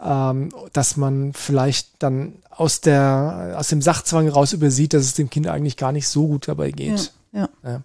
Ähm, 0.00 0.50
dass 0.72 0.96
man 0.96 1.32
vielleicht 1.32 1.88
dann 1.98 2.34
aus 2.50 2.80
der, 2.80 3.54
aus 3.56 3.68
dem 3.68 3.82
Sachzwang 3.82 4.28
raus 4.28 4.52
übersieht, 4.52 4.94
dass 4.94 5.02
es 5.02 5.14
dem 5.14 5.30
Kind 5.30 5.48
eigentlich 5.48 5.76
gar 5.76 5.90
nicht 5.90 6.06
so 6.06 6.26
gut 6.26 6.46
dabei 6.46 6.70
geht. 6.70 7.12
Ja. 7.32 7.40
Ja. 7.40 7.48
Ja, 7.64 7.80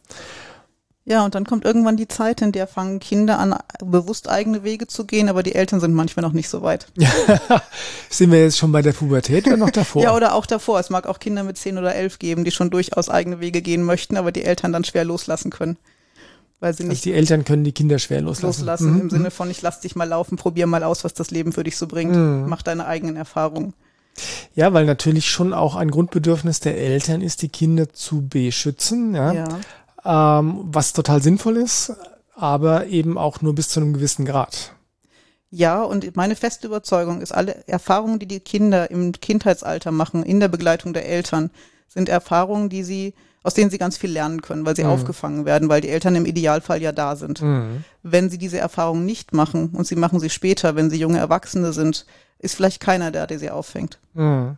und 1.24 1.36
dann 1.36 1.46
kommt 1.46 1.64
irgendwann 1.64 1.96
die 1.96 2.10
Zeit, 2.10 2.42
in 2.42 2.52
der 2.52 2.68
fangen 2.68 3.00
Kinder 3.00 3.40
an, 3.40 3.56
bewusst 3.82 4.28
eigene 4.30 4.64
Wege 4.66 4.88
zu 4.88 5.06
gehen, 5.06 5.30
aber 5.30 5.42
die 5.42 5.56
Eltern 5.56 5.80
sind 5.80 5.94
manchmal 5.94 6.24
noch 6.26 6.34
nicht 6.34 6.50
so 6.50 6.64
weit. 6.64 6.88
Sind 8.10 8.32
wir 8.32 8.42
jetzt 8.42 8.58
schon 8.58 8.72
bei 8.74 8.82
der 8.82 8.92
Pubertät 8.94 9.48
oder 9.48 9.56
noch 9.58 9.70
davor? 9.70 10.04
Ja, 10.04 10.16
oder 10.16 10.34
auch 10.34 10.46
davor. 10.46 10.80
Es 10.80 10.90
mag 10.90 11.08
auch 11.08 11.20
Kinder 11.20 11.44
mit 11.44 11.58
zehn 11.58 11.78
oder 11.78 11.96
elf 11.96 12.20
geben, 12.20 12.44
die 12.44 12.52
schon 12.52 12.70
durchaus 12.72 13.08
eigene 13.10 13.40
Wege 13.40 13.62
gehen 13.62 13.84
möchten, 13.84 14.18
aber 14.18 14.32
die 14.34 14.44
Eltern 14.44 14.74
dann 14.74 14.84
schwer 14.84 15.06
loslassen 15.06 15.50
können. 15.50 15.78
Weil 16.60 16.74
sie 16.74 16.84
also 16.84 16.90
nicht 16.92 17.06
die 17.06 17.14
Eltern 17.14 17.46
können 17.46 17.64
die 17.64 17.72
Kinder 17.72 18.00
schwer 18.00 18.20
loslassen. 18.20 18.62
loslassen 18.62 18.94
Mhm. 18.96 19.02
im 19.02 19.10
Sinne 19.10 19.32
von, 19.32 19.50
ich 19.50 19.62
lass 19.62 19.80
dich 19.80 19.96
mal 19.96 20.10
laufen, 20.10 20.36
probier 20.38 20.68
mal 20.68 20.84
aus, 20.84 21.04
was 21.04 21.14
das 21.14 21.32
Leben 21.32 21.54
für 21.54 21.64
dich 21.64 21.78
so 21.78 21.88
bringt. 21.88 22.16
Mhm. 22.16 22.46
Mach 22.50 22.64
deine 22.64 22.86
eigenen 22.86 23.16
Erfahrungen. 23.16 23.74
Ja, 24.56 24.74
weil 24.74 24.86
natürlich 24.86 25.30
schon 25.30 25.54
auch 25.54 25.76
ein 25.76 25.92
Grundbedürfnis 25.92 26.60
der 26.60 26.76
Eltern 26.78 27.22
ist, 27.22 27.44
die 27.44 27.50
Kinder 27.50 27.94
zu 27.94 28.28
beschützen, 28.28 29.14
ja, 29.16 29.32
Ja. 29.32 29.48
Ähm, 30.06 30.62
was 30.66 30.94
total 30.94 31.22
sinnvoll 31.22 31.58
ist, 31.58 31.94
aber 32.36 32.88
eben 32.88 33.18
auch 33.18 33.42
nur 33.42 33.56
bis 33.56 33.70
zu 33.70 33.80
einem 33.80 33.94
gewissen 33.94 34.26
Grad. 34.26 34.74
Ja, 35.50 35.82
und 35.82 36.16
meine 36.16 36.36
feste 36.36 36.68
Überzeugung 36.68 37.22
ist, 37.22 37.32
alle 37.32 37.68
Erfahrungen, 37.68 38.20
die 38.20 38.28
die 38.28 38.40
Kinder 38.42 38.92
im 38.92 39.14
Kindheitsalter 39.14 39.92
machen, 39.92 40.24
in 40.24 40.40
der 40.40 40.50
Begleitung 40.50 40.94
der 40.94 41.08
Eltern, 41.08 41.52
sind 41.88 42.10
Erfahrungen, 42.10 42.70
die 42.70 42.84
sie, 42.84 43.14
aus 43.44 43.54
denen 43.54 43.70
sie 43.72 43.78
ganz 43.78 43.98
viel 43.98 44.12
lernen 44.12 44.42
können, 44.42 44.66
weil 44.66 44.76
sie 44.76 44.84
Mhm. 44.84 44.90
aufgefangen 44.90 45.46
werden, 45.46 45.70
weil 45.70 45.80
die 45.82 45.88
Eltern 45.90 46.16
im 46.16 46.26
Idealfall 46.26 46.82
ja 46.82 46.92
da 46.92 47.16
sind. 47.16 47.42
Mhm. 47.42 47.86
Wenn 48.04 48.30
sie 48.30 48.38
diese 48.38 48.58
Erfahrungen 48.58 49.06
nicht 49.06 49.34
machen 49.34 49.70
und 49.70 49.88
sie 49.88 49.96
machen 49.96 50.20
sie 50.20 50.30
später, 50.30 50.76
wenn 50.76 50.90
sie 50.90 51.00
junge 51.00 51.18
Erwachsene 51.20 51.72
sind, 51.72 52.06
ist 52.40 52.56
vielleicht 52.56 52.82
keiner 52.82 53.12
da, 53.12 53.26
der 53.26 53.40
sie 53.40 53.50
auffängt. 53.50 54.00
Mhm. 54.14 54.58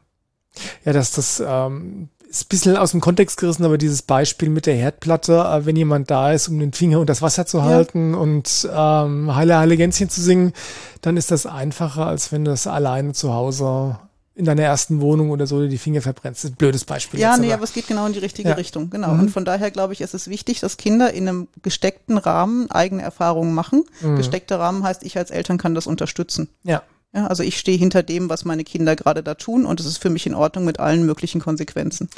Ja, 0.83 0.93
dass 0.93 1.11
das 1.11 1.41
ähm, 1.45 2.09
ist 2.29 2.43
ein 2.43 2.49
bisschen 2.49 2.77
aus 2.77 2.91
dem 2.91 3.01
Kontext 3.01 3.37
gerissen, 3.37 3.65
aber 3.65 3.77
dieses 3.77 4.03
Beispiel 4.03 4.49
mit 4.49 4.67
der 4.67 4.75
Herdplatte, 4.75 5.33
äh, 5.33 5.65
wenn 5.65 5.75
jemand 5.75 6.11
da 6.11 6.31
ist, 6.31 6.47
um 6.47 6.59
den 6.59 6.73
Finger 6.73 6.99
und 6.99 7.09
das 7.09 7.21
Wasser 7.21 7.45
zu 7.45 7.63
halten 7.63 8.13
ja. 8.13 8.19
und 8.19 8.69
ähm, 8.71 9.35
Heile, 9.35 9.57
Heile 9.57 9.77
Gänschen 9.77 10.09
zu 10.09 10.21
singen, 10.21 10.53
dann 11.01 11.17
ist 11.17 11.31
das 11.31 11.45
einfacher, 11.47 12.05
als 12.05 12.31
wenn 12.31 12.45
du 12.45 12.51
das 12.51 12.67
alleine 12.67 13.13
zu 13.13 13.33
Hause 13.33 13.97
in 14.35 14.45
deiner 14.45 14.61
ersten 14.61 15.01
Wohnung 15.01 15.31
oder 15.31 15.47
so 15.47 15.67
die 15.67 15.77
Finger 15.77 16.01
verbrennst. 16.01 16.43
Das 16.43 16.49
ist 16.51 16.55
ein 16.55 16.57
blödes 16.57 16.85
Beispiel. 16.85 17.19
Ja, 17.19 17.35
nee, 17.35 17.47
aber. 17.47 17.55
aber 17.55 17.63
es 17.65 17.73
geht 17.73 17.87
genau 17.87 18.05
in 18.05 18.13
die 18.13 18.19
richtige 18.19 18.49
ja. 18.49 18.55
Richtung. 18.55 18.89
Genau. 18.89 19.09
Mhm. 19.09 19.19
Und 19.21 19.31
von 19.31 19.43
daher 19.43 19.69
glaube 19.69 19.91
ich, 19.91 19.99
ist 19.99 20.13
es 20.13 20.29
wichtig, 20.29 20.61
dass 20.61 20.77
Kinder 20.77 21.11
in 21.13 21.27
einem 21.27 21.47
gesteckten 21.61 22.17
Rahmen 22.17 22.71
eigene 22.71 23.01
Erfahrungen 23.01 23.53
machen. 23.53 23.83
Mhm. 23.99 24.15
Gesteckter 24.15 24.57
Rahmen 24.59 24.83
heißt, 24.83 25.03
ich 25.03 25.17
als 25.17 25.31
Eltern 25.31 25.57
kann 25.57 25.75
das 25.75 25.87
unterstützen. 25.87 26.47
Ja. 26.63 26.83
Ja, 27.13 27.27
also 27.27 27.41
ich 27.43 27.57
stehe 27.57 27.77
hinter 27.77 28.03
dem, 28.03 28.29
was 28.29 28.45
meine 28.45 28.63
Kinder 28.63 28.95
gerade 28.95 29.23
da 29.23 29.33
tun 29.33 29.65
und 29.65 29.79
es 29.79 29.85
ist 29.85 29.97
für 29.97 30.09
mich 30.11 30.27
in 30.27 30.35
Ordnung 30.35 30.65
mit 30.65 30.79
allen 30.79 31.05
möglichen 31.05 31.41
Konsequenzen. 31.41 32.09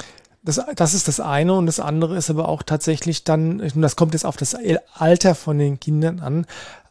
Das, 0.44 0.60
das 0.74 0.92
ist 0.92 1.06
das 1.06 1.20
eine 1.20 1.54
und 1.54 1.66
das 1.66 1.78
andere 1.78 2.16
ist 2.16 2.28
aber 2.28 2.48
auch 2.48 2.62
tatsächlich 2.62 3.22
dann, 3.22 3.60
und 3.60 3.80
das 3.80 3.96
kommt 3.96 4.12
jetzt 4.12 4.26
auf 4.26 4.36
das 4.36 4.56
Alter 4.94 5.34
von 5.34 5.56
den 5.56 5.78
Kindern 5.78 6.18
an, 6.18 6.46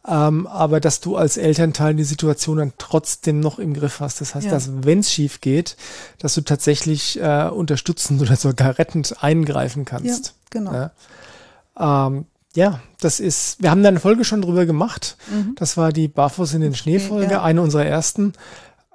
ähm, 0.08 0.46
aber 0.46 0.80
dass 0.80 1.00
du 1.00 1.16
als 1.16 1.36
Elternteil 1.36 1.94
die 1.94 2.02
Situation 2.04 2.56
dann 2.56 2.72
trotzdem 2.78 3.40
noch 3.40 3.58
im 3.58 3.74
Griff 3.74 4.00
hast. 4.00 4.20
Das 4.20 4.34
heißt, 4.34 4.46
ja. 4.46 4.52
dass 4.52 4.70
wenn 4.84 5.00
es 5.00 5.12
schief 5.12 5.40
geht, 5.40 5.76
dass 6.18 6.34
du 6.34 6.40
tatsächlich 6.40 7.20
äh, 7.20 7.48
unterstützend 7.48 8.20
oder 8.20 8.36
sogar 8.36 8.78
rettend 8.78 9.22
eingreifen 9.22 9.84
kannst. 9.84 10.26
Ja, 10.26 10.32
genau. 10.50 10.72
Ja. 10.72 12.06
Ähm, 12.06 12.24
ja, 12.54 12.80
das 13.00 13.20
ist, 13.20 13.62
wir 13.62 13.70
haben 13.70 13.82
da 13.82 13.88
eine 13.88 14.00
Folge 14.00 14.24
schon 14.24 14.42
drüber 14.42 14.66
gemacht. 14.66 15.16
Mhm. 15.30 15.54
Das 15.56 15.76
war 15.76 15.92
die 15.92 16.08
Barfuß 16.08 16.54
in 16.54 16.60
den 16.60 16.74
Schnee-Folge, 16.74 17.32
ja. 17.32 17.42
eine 17.42 17.62
unserer 17.62 17.86
ersten. 17.86 18.34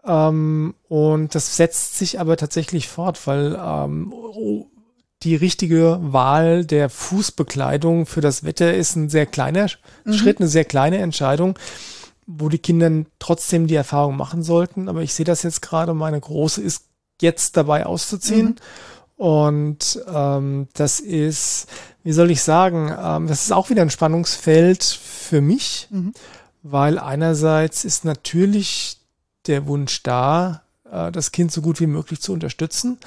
Ähm, 0.06 0.76
und 0.88 1.36
das 1.36 1.58
setzt 1.58 1.98
sich 1.98 2.20
aber 2.20 2.38
tatsächlich 2.38 2.88
fort, 2.88 3.26
weil 3.26 3.60
ähm, 3.60 4.14
die 5.24 5.36
richtige 5.36 6.00
Wahl 6.02 6.66
der 6.66 6.90
Fußbekleidung 6.90 8.06
für 8.06 8.22
das 8.22 8.44
Wetter 8.44 8.74
ist 8.74 8.96
ein 8.96 9.10
sehr 9.10 9.26
kleiner 9.26 9.68
mhm. 10.06 10.14
Schritt, 10.14 10.40
eine 10.40 10.48
sehr 10.48 10.66
kleine 10.66 11.00
Entscheidung, 11.00 11.58
wo 12.28 12.50
die 12.50 12.60
Kinder 12.60 13.06
trotzdem 13.18 13.68
die 13.68 13.76
Erfahrung 13.76 14.16
machen 14.16 14.44
sollten. 14.44 14.88
Aber 14.88 15.02
ich 15.02 15.14
sehe 15.14 15.26
das 15.26 15.44
jetzt 15.44 15.62
gerade, 15.62 15.94
meine 15.94 16.20
Große 16.20 16.62
ist 16.62 16.86
jetzt 17.22 17.58
dabei 17.58 17.86
auszuziehen. 17.86 18.48
Mhm. 18.48 18.56
Und 19.18 20.00
ähm, 20.14 20.68
das 20.74 21.00
ist, 21.00 21.68
wie 22.08 22.14
soll 22.14 22.32
ich 22.32 22.42
sagen, 22.42 22.90
ähm, 22.98 23.28
das 23.28 23.44
ist 23.44 23.52
auch 23.52 23.70
wieder 23.70 23.82
ein 23.82 23.90
Spannungsfeld 23.90 24.82
für 24.82 25.42
mich, 25.42 25.90
mhm. 25.90 26.14
weil 26.64 27.00
einerseits 27.00 27.84
ist 27.84 28.06
natürlich 28.06 29.00
der 29.46 29.68
Wunsch 29.68 30.04
da, 30.04 30.62
äh, 30.90 31.12
das 31.12 31.34
Kind 31.34 31.52
so 31.52 31.62
gut 31.62 31.82
wie 31.82 31.86
möglich 31.86 32.22
zu 32.22 32.32
unterstützen. 32.32 32.98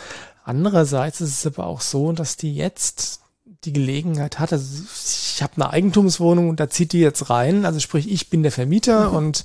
Andererseits 0.45 1.23
ist 1.23 1.39
es 1.39 1.47
aber 1.47 1.67
auch 1.67 1.81
so, 1.81 2.13
dass 2.13 2.37
die 2.37 2.55
jetzt 2.55 3.23
die 3.65 3.73
Gelegenheit 3.73 4.39
hat, 4.39 4.53
also 4.53 4.85
ich 4.85 5.43
habe 5.43 5.55
eine 5.57 5.71
Eigentumswohnung 5.71 6.51
und 6.51 6.61
da 6.61 6.69
zieht 6.69 6.93
die 6.93 7.01
jetzt 7.01 7.31
rein, 7.31 7.65
also 7.65 7.81
sprich, 7.81 8.11
ich 8.11 8.29
bin 8.29 8.43
der 8.43 8.53
Vermieter 8.53 9.09
mhm. 9.09 9.17
und 9.17 9.45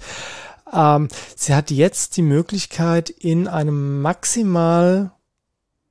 ähm, 0.73 1.07
sie 1.37 1.55
hat 1.55 1.71
jetzt 1.71 2.17
die 2.17 2.23
Möglichkeit, 2.23 3.09
in 3.09 3.47
einem 3.47 4.01
maximal 4.01 5.11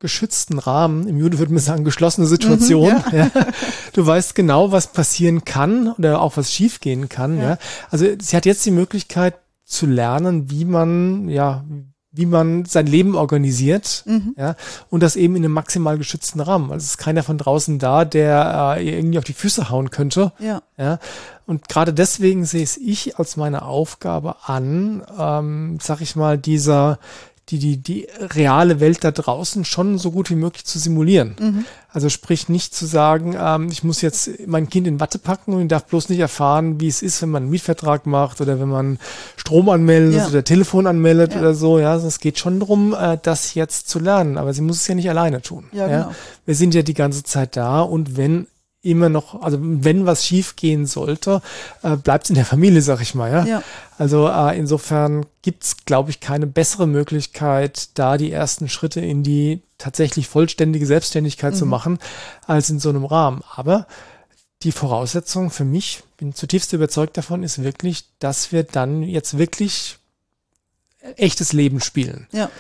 geschützten 0.05 0.59
Rahmen, 0.59 1.09
im 1.09 1.17
Jude 1.17 1.39
würde 1.39 1.55
man 1.55 1.63
sagen, 1.63 1.83
geschlossene 1.83 2.27
Situation. 2.27 2.93
Mhm, 3.11 3.17
ja. 3.17 3.31
Ja. 3.35 3.47
Du 3.95 4.07
weißt 4.07 4.35
genau, 4.35 4.71
was 4.71 4.89
passieren 4.89 5.47
kann 5.47 5.93
oder 5.93 6.21
auch 6.21 6.37
was 6.37 6.53
schiefgehen 6.53 7.09
kann. 7.09 7.39
Ja. 7.39 7.43
ja. 7.43 7.59
Also 7.91 8.05
sie 8.21 8.37
hat 8.37 8.45
jetzt 8.45 8.67
die 8.67 8.71
Möglichkeit 8.71 9.37
zu 9.65 9.87
lernen, 9.87 10.51
wie 10.51 10.67
man, 10.67 11.31
ja, 11.31 11.65
wie 12.13 12.27
man 12.27 12.67
sein 12.67 12.87
Leben 12.87 13.17
organisiert, 13.17 14.05
mhm. 14.05 14.35
ja, 14.37 14.57
und 14.91 15.03
das 15.03 15.17
eben 15.17 15.37
in 15.37 15.45
einem 15.47 15.55
maximal 15.55 15.97
geschützten 15.97 16.41
Rahmen. 16.41 16.71
Also 16.71 16.85
es 16.85 16.91
ist 16.91 16.99
keiner 16.99 17.23
von 17.23 17.39
draußen 17.39 17.79
da, 17.79 18.05
der 18.05 18.77
äh, 18.77 18.99
irgendwie 18.99 19.17
auf 19.17 19.25
die 19.25 19.33
Füße 19.33 19.71
hauen 19.71 19.89
könnte. 19.89 20.33
Ja. 20.39 20.61
ja. 20.77 20.99
Und 21.47 21.67
gerade 21.71 21.95
deswegen 21.95 22.45
sehe 22.45 22.63
es 22.63 22.77
ich 22.77 23.19
als 23.19 23.39
meine 23.39 23.63
Aufgabe 23.63 24.37
an, 24.45 25.03
ähm, 25.19 25.79
sag 25.81 26.03
ich 26.03 26.15
mal, 26.15 26.37
dieser 26.37 26.99
die, 27.51 27.59
die, 27.59 27.77
die 27.77 28.09
reale 28.19 28.81
Welt 28.81 29.05
da 29.05 29.11
draußen 29.11 29.65
schon 29.65 29.99
so 29.99 30.11
gut 30.11 30.31
wie 30.31 30.35
möglich 30.35 30.65
zu 30.65 30.79
simulieren. 30.79 31.37
Mhm. 31.39 31.65
Also 31.93 32.09
sprich 32.09 32.49
nicht 32.49 32.75
zu 32.75 32.87
sagen, 32.87 33.37
ähm, 33.39 33.69
ich 33.71 33.85
muss 33.85 34.01
jetzt 34.01 34.47
mein 34.47 34.69
Kind 34.69 34.87
in 34.87 34.99
Watte 34.99 35.19
packen 35.19 35.53
und 35.53 35.69
darf 35.69 35.85
bloß 35.85 36.09
nicht 36.09 36.19
erfahren, 36.19 36.81
wie 36.81 36.89
es 36.89 37.03
ist, 37.03 37.21
wenn 37.23 37.29
man 37.29 37.45
einen 37.45 37.51
Mietvertrag 37.51 38.07
macht 38.07 38.41
oder 38.41 38.59
wenn 38.59 38.69
man 38.69 38.99
Strom 39.37 39.69
anmeldet 39.69 40.21
ja. 40.21 40.27
oder 40.27 40.43
Telefon 40.43 40.87
anmeldet 40.87 41.35
ja. 41.35 41.41
oder 41.41 41.55
so. 41.55 41.79
Ja, 41.79 41.93
also 41.93 42.09
es 42.09 42.19
geht 42.19 42.39
schon 42.39 42.61
darum, 42.61 42.95
äh, 42.95 43.19
das 43.23 43.55
jetzt 43.55 43.89
zu 43.89 43.99
lernen. 43.99 44.39
Aber 44.39 44.55
sie 44.55 44.63
muss 44.63 44.79
es 44.79 44.89
ja 44.89 44.95
nicht 44.95 45.11
alleine 45.11 45.43
tun. 45.43 45.65
Ja, 45.73 45.89
ja? 45.89 46.03
Genau. 46.05 46.15
Wir 46.47 46.55
sind 46.55 46.75
ja 46.75 46.83
die 46.83 46.95
ganze 46.95 47.23
Zeit 47.23 47.57
da 47.57 47.83
und 47.83 48.17
wenn 48.17 48.47
immer 48.85 49.09
noch, 49.09 49.43
also 49.43 49.59
wenn 49.61 50.07
was 50.07 50.27
schief 50.27 50.57
gehen 50.57 50.87
sollte, 50.87 51.41
äh, 51.83 51.97
bleibt 51.97 52.25
es 52.25 52.31
in 52.31 52.37
der 52.37 52.45
Familie, 52.45 52.83
sag 52.83 53.01
ich 53.01 53.15
mal. 53.15 53.31
Ja. 53.31 53.45
ja. 53.45 53.63
Also 53.99 54.29
äh, 54.29 54.59
insofern 54.59 55.27
gibt's, 55.43 55.85
glaube 55.85 56.11
ich, 56.11 56.21
keine 56.21 56.47
bessere 56.47 56.87
Möglichkeit, 56.87 57.89
da 57.95 58.17
die 58.17 58.33
ersten 58.33 58.69
Schritte 58.69 59.01
in 59.01 59.23
die 59.23 59.63
tatsächlich 59.79 60.29
vollständige 60.29 60.87
Selbstständigkeit 60.87 61.55
mhm. 61.55 61.59
zu 61.59 61.67
machen, 61.67 61.99
als 62.47 62.71
in 62.71 62.79
so 62.79 62.91
einem 62.91 63.05
Rahmen. 63.05 63.43
Aber 63.55 63.87
die 64.63 64.73
Voraussetzung 64.73 65.51
für 65.51 65.65
mich, 65.65 66.03
bin 66.17 66.35
zutiefst 66.35 66.73
überzeugt 66.73 67.17
davon, 67.17 67.43
ist 67.43 67.63
wirklich, 67.63 68.05
dass 68.19 68.53
wir 68.53 68.63
dann 68.63 69.03
jetzt 69.03 69.39
wirklich 69.39 69.99
echtes 71.17 71.53
Leben 71.53 71.81
spielen. 71.81 72.27
Ja 72.33 72.51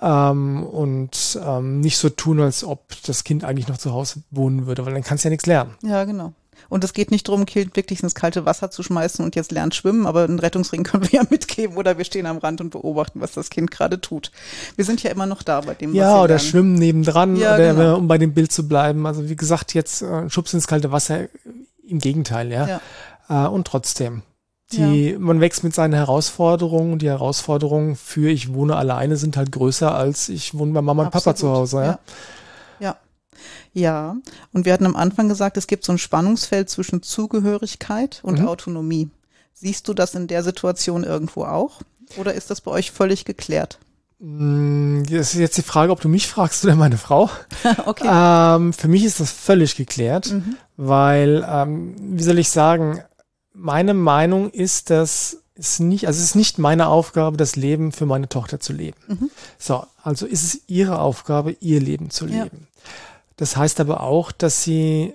ähm, 0.00 0.62
und 0.64 1.38
ähm, 1.44 1.80
nicht 1.80 1.98
so 1.98 2.08
tun, 2.08 2.40
als 2.40 2.64
ob 2.64 2.92
das 3.06 3.24
Kind 3.24 3.44
eigentlich 3.44 3.68
noch 3.68 3.78
zu 3.78 3.92
Hause 3.92 4.22
wohnen 4.30 4.66
würde, 4.66 4.84
weil 4.84 4.92
dann 4.94 5.02
kannst 5.02 5.24
du 5.24 5.28
ja 5.28 5.30
nichts 5.30 5.46
lernen. 5.46 5.74
Ja, 5.82 6.04
genau. 6.04 6.32
Und 6.68 6.84
es 6.84 6.92
geht 6.92 7.10
nicht 7.10 7.28
darum, 7.28 7.46
Kind 7.46 7.76
wirklich 7.76 8.02
ins 8.02 8.14
kalte 8.14 8.44
Wasser 8.44 8.70
zu 8.70 8.82
schmeißen 8.82 9.24
und 9.24 9.36
jetzt 9.36 9.52
lernt 9.52 9.74
schwimmen, 9.74 10.06
aber 10.06 10.24
einen 10.24 10.38
Rettungsring 10.38 10.82
können 10.82 11.04
wir 11.04 11.20
ja 11.20 11.26
mitgeben 11.30 11.76
oder 11.76 11.98
wir 11.98 12.04
stehen 12.04 12.26
am 12.26 12.38
Rand 12.38 12.60
und 12.60 12.70
beobachten, 12.70 13.20
was 13.20 13.32
das 13.32 13.50
Kind 13.50 13.70
gerade 13.70 14.00
tut. 14.00 14.32
Wir 14.74 14.84
sind 14.84 15.02
ja 15.02 15.10
immer 15.10 15.26
noch 15.26 15.42
da 15.42 15.60
bei 15.60 15.74
dem, 15.74 15.94
Ja, 15.94 16.16
oder 16.16 16.28
lernen. 16.28 16.40
schwimmen 16.40 16.74
nebendran, 16.74 17.36
ja, 17.36 17.54
oder 17.54 17.74
genau. 17.74 17.96
um 17.96 18.08
bei 18.08 18.18
dem 18.18 18.34
Bild 18.34 18.52
zu 18.52 18.66
bleiben. 18.66 19.06
Also 19.06 19.28
wie 19.28 19.36
gesagt, 19.36 19.74
jetzt 19.74 20.02
äh, 20.02 20.28
Schubs 20.28 20.54
ins 20.54 20.66
kalte 20.66 20.92
Wasser, 20.92 21.28
im 21.86 21.98
Gegenteil, 22.00 22.50
ja. 22.50 22.80
ja. 23.28 23.46
Äh, 23.46 23.48
und 23.48 23.66
trotzdem. 23.66 24.22
Die, 24.72 25.10
ja. 25.10 25.18
Man 25.18 25.40
wächst 25.40 25.62
mit 25.62 25.74
seinen 25.74 25.94
Herausforderungen 25.94 26.98
die 26.98 27.08
Herausforderungen 27.08 27.94
für 27.94 28.30
ich 28.30 28.52
wohne 28.52 28.74
alleine 28.76 29.16
sind 29.16 29.36
halt 29.36 29.52
größer 29.52 29.94
als 29.94 30.28
ich 30.28 30.54
wohne 30.54 30.72
bei 30.72 30.82
Mama 30.82 31.04
und 31.04 31.10
Papa 31.12 31.36
zu 31.36 31.50
Hause. 31.50 31.76
Ja? 31.76 31.84
ja. 31.84 31.98
ja. 32.80 32.96
Ja, 33.72 34.16
und 34.54 34.64
wir 34.64 34.72
hatten 34.72 34.86
am 34.86 34.96
Anfang 34.96 35.28
gesagt, 35.28 35.58
es 35.58 35.66
gibt 35.66 35.84
so 35.84 35.92
ein 35.92 35.98
Spannungsfeld 35.98 36.70
zwischen 36.70 37.02
Zugehörigkeit 37.02 38.20
und 38.22 38.40
mhm. 38.40 38.48
Autonomie. 38.48 39.10
Siehst 39.52 39.86
du 39.88 39.94
das 39.94 40.14
in 40.14 40.28
der 40.28 40.42
Situation 40.42 41.04
irgendwo 41.04 41.44
auch? 41.44 41.82
Oder 42.16 42.32
ist 42.34 42.50
das 42.50 42.62
bei 42.62 42.70
euch 42.70 42.90
völlig 42.90 43.26
geklärt? 43.26 43.78
Mm, 44.18 45.02
das 45.02 45.34
ist 45.34 45.40
jetzt 45.40 45.58
die 45.58 45.62
Frage, 45.62 45.92
ob 45.92 46.00
du 46.00 46.08
mich 46.08 46.26
fragst 46.26 46.64
oder 46.64 46.74
meine 46.74 46.96
Frau. 46.96 47.28
okay. 47.86 48.08
Ähm, 48.10 48.72
für 48.72 48.88
mich 48.88 49.04
ist 49.04 49.20
das 49.20 49.30
völlig 49.30 49.76
geklärt, 49.76 50.32
mhm. 50.32 50.56
weil, 50.76 51.46
ähm, 51.46 51.94
wie 51.98 52.22
soll 52.22 52.38
ich 52.38 52.50
sagen, 52.50 53.02
meine 53.56 53.94
Meinung 53.94 54.50
ist, 54.50 54.90
dass 54.90 55.38
es 55.54 55.80
nicht, 55.80 56.06
also 56.06 56.18
es 56.18 56.24
ist 56.24 56.34
nicht 56.36 56.58
meine 56.58 56.88
Aufgabe, 56.88 57.36
das 57.36 57.56
Leben 57.56 57.90
für 57.90 58.06
meine 58.06 58.28
Tochter 58.28 58.60
zu 58.60 58.72
leben. 58.72 58.98
Mhm. 59.08 59.30
So, 59.58 59.84
also 60.02 60.26
ist 60.26 60.44
es 60.44 60.60
ihre 60.66 60.98
Aufgabe, 61.00 61.56
ihr 61.60 61.80
Leben 61.80 62.10
zu 62.10 62.26
leben. 62.26 62.50
Ja. 62.60 62.82
Das 63.36 63.56
heißt 63.56 63.80
aber 63.80 64.02
auch, 64.02 64.32
dass 64.32 64.62
sie 64.62 65.14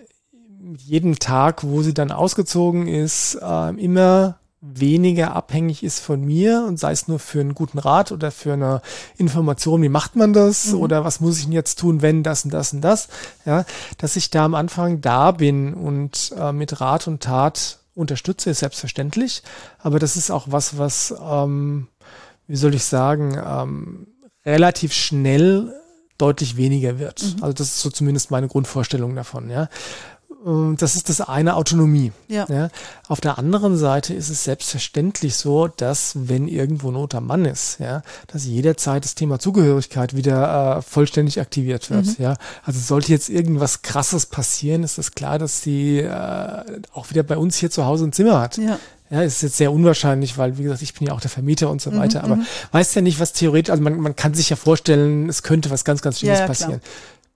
jeden 0.78 1.16
Tag, 1.18 1.64
wo 1.64 1.82
sie 1.82 1.94
dann 1.94 2.12
ausgezogen 2.12 2.88
ist, 2.88 3.36
äh, 3.42 3.70
immer 3.76 4.38
weniger 4.62 5.36
abhängig 5.36 5.84
ist 5.84 6.00
von 6.00 6.24
mir 6.24 6.64
und 6.68 6.80
sei 6.80 6.92
es 6.92 7.08
nur 7.08 7.18
für 7.18 7.40
einen 7.40 7.56
guten 7.56 7.80
Rat 7.80 8.12
oder 8.12 8.30
für 8.30 8.54
eine 8.54 8.82
Information, 9.18 9.82
wie 9.82 9.90
macht 9.90 10.16
man 10.16 10.34
das 10.34 10.68
mhm. 10.68 10.80
oder 10.80 11.04
was 11.04 11.20
muss 11.20 11.40
ich 11.40 11.46
denn 11.46 11.54
jetzt 11.54 11.80
tun, 11.80 12.04
wenn 12.04 12.22
das 12.22 12.46
und 12.46 12.54
das 12.54 12.72
und 12.72 12.82
das, 12.82 13.08
ja, 13.46 13.66
dass 13.98 14.16
ich 14.16 14.30
da 14.30 14.46
am 14.46 14.54
Anfang 14.54 15.02
da 15.02 15.32
bin 15.32 15.74
und 15.74 16.32
äh, 16.38 16.52
mit 16.52 16.80
Rat 16.80 17.08
und 17.08 17.24
Tat 17.24 17.80
unterstütze, 17.96 18.50
ist 18.50 18.60
selbstverständlich, 18.60 19.44
aber 19.80 20.00
das 20.00 20.16
ist 20.16 20.32
auch 20.32 20.48
was, 20.50 20.78
was, 20.78 21.14
ähm, 21.22 21.88
wie 22.48 22.56
soll 22.56 22.76
ich 22.76 22.84
sagen, 22.84 23.40
ähm, 23.44 24.08
relativ 24.46 24.94
schnell 24.94 25.74
deutlich 26.18 26.58
weniger 26.58 27.00
wird. 27.00 27.24
Mhm. 27.24 27.44
Also 27.44 27.54
das 27.54 27.68
ist 27.68 27.80
so 27.80 27.90
zumindest 27.90 28.32
meine 28.32 28.48
Grundvorstellung 28.48 29.16
davon, 29.16 29.50
ja. 29.50 29.70
Ähm, 30.46 30.76
das 30.78 30.96
ist 30.96 31.10
das 31.10 31.22
eine 31.22 31.56
Autonomie. 31.56 32.12
Ja. 32.28 32.46
ja. 32.50 32.70
Auf 33.08 33.22
der 33.22 33.38
anderen 33.38 33.78
Seite 33.78 34.14
ist 34.14 34.30
es 34.30 34.44
selbstverständlich 34.44 35.36
so, 35.36 35.68
dass 35.68 36.14
wenn 36.16 36.48
irgendwo 36.48 36.92
Not 36.92 37.16
am 37.16 37.28
Mann 37.28 37.46
ist, 37.46 37.80
ja, 37.80 38.02
dass 38.28 38.46
jederzeit 38.46 39.04
das 39.04 39.16
Thema 39.16 39.40
Zugehörigkeit 39.40 40.16
wieder 40.16 40.78
äh, 40.78 40.82
vollständig 40.82 41.40
aktiviert 41.40 41.90
wird. 41.90 42.06
Mhm. 42.06 42.16
Ja. 42.18 42.38
Also 42.64 42.80
sollte 42.80 43.12
jetzt 43.12 43.30
irgendwas 43.30 43.82
Krasses 43.82 44.26
passieren, 44.26 44.84
ist 44.84 44.98
es 44.98 45.12
klar, 45.12 45.40
dass 45.40 45.62
sie 45.62 46.00
äh, 46.00 46.64
auch 46.94 47.10
wieder 47.10 47.24
bei 47.24 47.38
uns 47.38 47.58
hier 47.58 47.72
zu 47.72 47.86
Hause 47.86 48.06
ein 48.06 48.14
Zimmer 48.14 48.40
hat. 48.40 48.58
Ja. 48.58 48.80
Ja, 49.10 49.24
ist 49.24 49.44
jetzt 49.44 49.58
sehr 49.58 49.74
unwahrscheinlich, 49.74 50.38
weil, 50.38 50.58
wie 50.58 50.64
gesagt, 50.64 50.82
ich 50.82 50.94
bin 50.94 51.06
ja 51.06 51.14
auch 51.14 51.20
der 51.20 51.30
Vermieter 51.30 51.70
und 51.70 51.82
so 51.82 51.92
mhm, 51.92 51.98
weiter. 51.98 52.24
Aber 52.24 52.38
mhm. 52.38 52.46
weiß 52.72 52.96
ja 52.96 53.02
nicht, 53.02 53.20
was 53.20 53.34
theoretisch, 53.34 53.70
also 53.70 53.84
man, 53.84 54.00
man 54.00 54.16
kann 54.16 54.34
sich 54.34 54.50
ja 54.50 54.56
vorstellen, 54.56 55.28
es 55.28 55.44
könnte 55.44 55.70
was 55.70 55.84
ganz, 55.84 56.02
ganz 56.02 56.20
Schlimmes 56.20 56.40
ja, 56.40 56.46
ja, 56.46 56.48
passieren. 56.48 56.80
Klar 56.80 56.92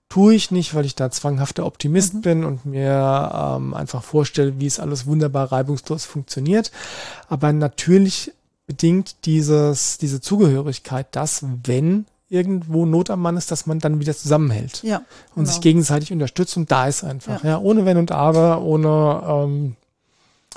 tue 0.08 0.34
ich 0.34 0.50
nicht, 0.50 0.74
weil 0.74 0.84
ich 0.84 0.94
da 0.94 1.10
zwanghafter 1.10 1.66
Optimist 1.66 2.14
mhm. 2.14 2.20
bin 2.22 2.44
und 2.44 2.64
mir 2.64 3.32
ähm, 3.34 3.74
einfach 3.74 4.02
vorstelle, 4.02 4.58
wie 4.58 4.66
es 4.66 4.80
alles 4.80 5.06
wunderbar 5.06 5.50
reibungslos 5.52 6.04
funktioniert. 6.04 6.70
Aber 7.28 7.52
natürlich 7.52 8.32
bedingt 8.66 9.24
dieses, 9.24 9.98
diese 9.98 10.20
Zugehörigkeit, 10.20 11.06
dass 11.14 11.44
wenn 11.64 12.06
irgendwo 12.28 12.86
Not 12.86 13.10
am 13.10 13.22
Mann 13.22 13.36
ist, 13.36 13.50
dass 13.52 13.66
man 13.66 13.78
dann 13.78 14.00
wieder 14.00 14.16
zusammenhält 14.16 14.82
ja, 14.82 14.98
und 15.30 15.44
genau. 15.44 15.48
sich 15.48 15.60
gegenseitig 15.60 16.12
unterstützt 16.12 16.56
und 16.56 16.72
da 16.72 16.88
ist 16.88 17.04
einfach, 17.04 17.44
ja, 17.44 17.50
ja 17.50 17.58
ohne 17.58 17.84
Wenn 17.84 17.98
und 17.98 18.10
Aber, 18.10 18.62
ohne 18.62 19.22
ähm, 19.28 19.76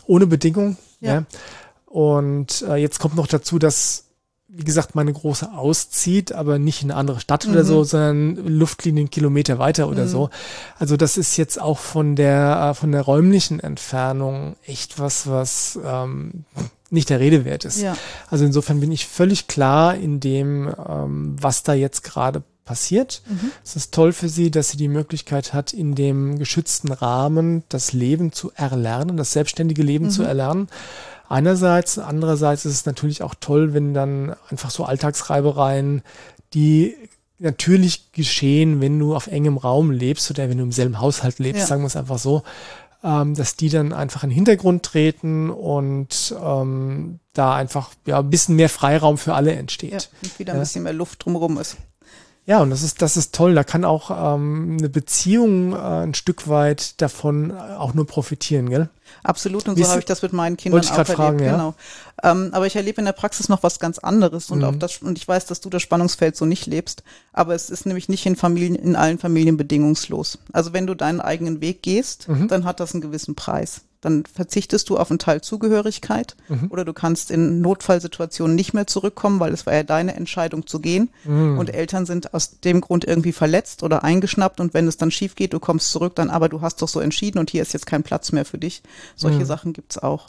ohne 0.09 0.27
Bedingung. 0.27 0.77
Ja. 0.99 1.13
ja. 1.13 1.23
Und 1.85 2.63
äh, 2.63 2.75
jetzt 2.75 2.99
kommt 2.99 3.15
noch 3.15 3.27
dazu, 3.27 3.59
dass 3.59 4.05
wie 4.51 4.63
gesagt, 4.63 4.95
meine 4.95 5.13
große 5.13 5.51
auszieht, 5.51 6.33
aber 6.33 6.57
nicht 6.57 6.81
in 6.81 6.89
eine 6.91 6.99
andere 6.99 7.19
Stadt 7.19 7.45
mhm. 7.45 7.53
oder 7.53 7.63
so, 7.63 7.83
sondern 7.83 8.35
Luftlinien 8.47 9.09
Kilometer 9.09 9.59
weiter 9.59 9.87
oder 9.87 10.05
mhm. 10.05 10.09
so. 10.09 10.29
Also 10.79 10.97
das 10.97 11.17
ist 11.17 11.37
jetzt 11.37 11.61
auch 11.61 11.77
von 11.77 12.15
der 12.15 12.71
äh, 12.71 12.73
von 12.73 12.91
der 12.91 13.01
räumlichen 13.01 13.59
Entfernung 13.59 14.55
echt 14.65 14.99
was, 14.99 15.27
was 15.27 15.79
ähm, 15.85 16.45
nicht 16.89 17.09
der 17.09 17.19
Rede 17.19 17.45
wert 17.45 17.65
ist. 17.65 17.79
Ja. 17.79 17.95
Also 18.29 18.43
insofern 18.45 18.79
bin 18.79 18.91
ich 18.91 19.07
völlig 19.07 19.47
klar 19.47 19.95
in 19.95 20.19
dem, 20.19 20.73
ähm, 20.87 21.35
was 21.39 21.61
da 21.61 21.73
jetzt 21.73 22.03
gerade 22.03 22.41
passiert. 22.65 23.21
Mhm. 23.27 23.51
Es 23.63 23.75
ist 23.75 23.93
toll 23.93 24.13
für 24.13 24.29
sie, 24.29 24.51
dass 24.51 24.69
sie 24.69 24.77
die 24.77 24.87
Möglichkeit 24.87 25.53
hat, 25.53 25.73
in 25.73 25.95
dem 25.95 26.37
geschützten 26.37 26.91
Rahmen 26.91 27.63
das 27.69 27.93
Leben 27.93 28.31
zu 28.31 28.51
erlernen, 28.55 29.17
das 29.17 29.31
selbstständige 29.31 29.83
Leben 29.83 30.05
mhm. 30.05 30.11
zu 30.11 30.23
erlernen. 30.23 30.67
Einerseits, 31.29 31.99
andererseits 31.99 32.65
ist 32.65 32.73
es 32.73 32.85
natürlich 32.87 33.21
auch 33.21 33.35
toll, 33.39 33.75
wenn 33.75 33.93
dann 33.93 34.35
einfach 34.49 34.71
so 34.71 34.83
Alltagsreibereien, 34.83 36.01
die 36.55 36.95
natürlich 37.37 38.11
geschehen, 38.11 38.81
wenn 38.81 38.97
du 38.97 39.15
auf 39.15 39.27
engem 39.27 39.57
Raum 39.57 39.91
lebst 39.91 40.29
oder 40.31 40.49
wenn 40.49 40.57
du 40.57 40.63
im 40.63 40.71
selben 40.71 40.99
Haushalt 40.99 41.37
lebst, 41.37 41.61
ja. 41.61 41.67
sagen 41.67 41.83
wir 41.83 41.87
es 41.87 41.95
einfach 41.95 42.17
so, 42.17 42.41
ähm, 43.03 43.35
dass 43.35 43.55
die 43.55 43.69
dann 43.69 43.93
einfach 43.93 44.23
in 44.23 44.31
den 44.31 44.35
Hintergrund 44.35 44.83
treten 44.83 45.51
und 45.51 46.35
ähm, 46.43 47.19
da 47.33 47.53
einfach 47.53 47.91
ja 48.07 48.19
ein 48.19 48.29
bisschen 48.31 48.55
mehr 48.55 48.67
Freiraum 48.67 49.19
für 49.19 49.35
alle 49.35 49.53
entsteht. 49.53 49.91
Ja, 49.91 50.19
und 50.23 50.39
wieder 50.39 50.53
ein 50.53 50.57
ja. 50.57 50.63
bisschen 50.63 50.83
mehr 50.83 50.93
Luft 50.93 51.23
drumherum 51.23 51.59
ist. 51.59 51.77
Ja, 52.49 52.63
und 52.63 52.71
das 52.71 52.81
ist, 52.81 53.03
das 53.03 53.15
ist 53.15 53.35
toll. 53.35 53.53
Da 53.53 53.63
kann 53.63 53.85
auch 53.85 54.09
ähm, 54.09 54.77
eine 54.79 54.89
Beziehung 54.89 55.73
äh, 55.73 55.77
ein 55.77 56.15
Stück 56.15 56.47
weit 56.47 56.99
davon 56.99 57.51
äh, 57.51 57.53
auch 57.53 57.93
nur 57.93 58.07
profitieren, 58.07 58.71
gell? 58.71 58.89
Absolut, 59.21 59.67
und 59.67 59.77
so 59.77 59.87
habe 59.87 59.99
ich 59.99 60.05
das 60.05 60.23
mit 60.23 60.33
meinen 60.33 60.57
Kindern 60.57 60.81
auch 60.81 60.89
erlebt. 60.89 61.09
Fragen, 61.09 61.43
ja. 61.43 61.51
Genau. 61.51 61.75
Ähm, 62.23 62.49
aber 62.51 62.65
ich 62.65 62.75
erlebe 62.75 63.01
in 63.01 63.05
der 63.05 63.11
Praxis 63.11 63.49
noch 63.49 63.61
was 63.61 63.79
ganz 63.79 63.99
anderes 63.99 64.49
und 64.49 64.59
mhm. 64.59 64.63
auch 64.63 64.75
das, 64.75 64.97
und 64.97 65.19
ich 65.19 65.27
weiß, 65.27 65.45
dass 65.45 65.61
du 65.61 65.69
das 65.69 65.83
Spannungsfeld 65.83 66.35
so 66.35 66.45
nicht 66.45 66.65
lebst. 66.65 67.03
Aber 67.33 67.53
es 67.53 67.69
ist 67.69 67.85
nämlich 67.85 68.09
nicht 68.09 68.25
in 68.25 68.35
Familien, 68.35 68.73
in 68.73 68.95
allen 68.95 69.19
Familien 69.19 69.55
bedingungslos. 69.55 70.39
Also 70.51 70.73
wenn 70.73 70.87
du 70.87 70.95
deinen 70.95 71.21
eigenen 71.21 71.61
Weg 71.61 71.83
gehst, 71.83 72.29
mhm. 72.29 72.47
dann 72.47 72.65
hat 72.65 72.79
das 72.79 72.93
einen 72.93 73.01
gewissen 73.01 73.35
Preis 73.35 73.81
dann 74.01 74.23
verzichtest 74.25 74.89
du 74.89 74.97
auf 74.97 75.09
einen 75.09 75.19
Teil 75.19 75.41
Zugehörigkeit 75.41 76.35
mhm. 76.47 76.67
oder 76.69 76.85
du 76.85 76.93
kannst 76.93 77.31
in 77.31 77.61
Notfallsituationen 77.61 78.55
nicht 78.55 78.73
mehr 78.73 78.87
zurückkommen, 78.87 79.39
weil 79.39 79.53
es 79.53 79.65
war 79.65 79.73
ja 79.73 79.83
deine 79.83 80.15
Entscheidung 80.15 80.67
zu 80.67 80.79
gehen 80.79 81.09
mhm. 81.25 81.57
und 81.57 81.73
Eltern 81.73 82.05
sind 82.05 82.33
aus 82.33 82.59
dem 82.59 82.81
Grund 82.81 83.05
irgendwie 83.05 83.33
verletzt 83.33 83.83
oder 83.83 84.03
eingeschnappt 84.03 84.59
und 84.59 84.73
wenn 84.73 84.87
es 84.87 84.97
dann 84.97 85.11
schief 85.11 85.35
geht, 85.35 85.53
du 85.53 85.59
kommst 85.59 85.91
zurück, 85.91 86.15
dann 86.15 86.29
aber 86.29 86.49
du 86.49 86.61
hast 86.61 86.81
doch 86.81 86.87
so 86.87 86.99
entschieden 86.99 87.39
und 87.39 87.49
hier 87.49 87.61
ist 87.61 87.73
jetzt 87.73 87.87
kein 87.87 88.03
Platz 88.03 88.31
mehr 88.31 88.45
für 88.45 88.57
dich. 88.57 88.81
Solche 89.15 89.39
mhm. 89.39 89.45
Sachen 89.45 89.73
gibt's 89.73 89.97
auch. 89.97 90.27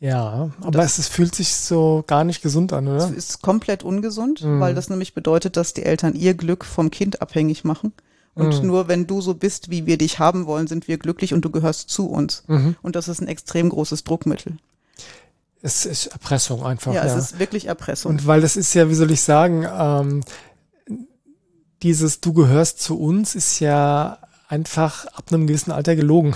Ja, 0.00 0.50
aber 0.60 0.84
es, 0.84 0.98
es, 0.98 1.08
fühlt 1.08 1.34
sich 1.34 1.54
so 1.54 2.04
gar 2.06 2.22
nicht 2.22 2.40
gesund 2.40 2.72
an, 2.72 2.86
oder? 2.86 3.04
Es 3.04 3.10
ist 3.10 3.42
komplett 3.42 3.82
ungesund, 3.82 4.44
mhm. 4.44 4.60
weil 4.60 4.74
das 4.74 4.90
nämlich 4.90 5.12
bedeutet, 5.12 5.56
dass 5.56 5.74
die 5.74 5.82
Eltern 5.82 6.14
ihr 6.14 6.34
Glück 6.34 6.64
vom 6.64 6.90
Kind 6.90 7.20
abhängig 7.20 7.64
machen. 7.64 7.92
Und 8.38 8.62
mhm. 8.62 8.68
nur 8.68 8.88
wenn 8.88 9.06
du 9.06 9.20
so 9.20 9.34
bist, 9.34 9.70
wie 9.70 9.86
wir 9.86 9.98
dich 9.98 10.18
haben 10.18 10.46
wollen, 10.46 10.66
sind 10.66 10.88
wir 10.88 10.96
glücklich 10.98 11.34
und 11.34 11.44
du 11.44 11.50
gehörst 11.50 11.90
zu 11.90 12.08
uns. 12.08 12.44
Mhm. 12.46 12.76
Und 12.82 12.96
das 12.96 13.08
ist 13.08 13.20
ein 13.20 13.28
extrem 13.28 13.68
großes 13.68 14.04
Druckmittel. 14.04 14.56
Es 15.60 15.84
ist 15.84 16.06
Erpressung 16.06 16.64
einfach. 16.64 16.94
Ja, 16.94 17.04
ja, 17.04 17.16
es 17.16 17.32
ist 17.32 17.38
wirklich 17.40 17.66
Erpressung. 17.66 18.12
Und 18.12 18.26
weil 18.26 18.40
das 18.40 18.56
ist 18.56 18.74
ja, 18.74 18.88
wie 18.88 18.94
soll 18.94 19.10
ich 19.10 19.22
sagen, 19.22 19.66
ähm, 19.68 20.22
dieses 21.82 22.20
Du 22.20 22.32
gehörst 22.32 22.80
zu 22.80 22.98
uns 22.98 23.34
ist 23.34 23.58
ja 23.60 24.18
einfach 24.48 25.04
ab 25.06 25.24
einem 25.30 25.46
gewissen 25.46 25.72
Alter 25.72 25.94
gelogen. 25.94 26.34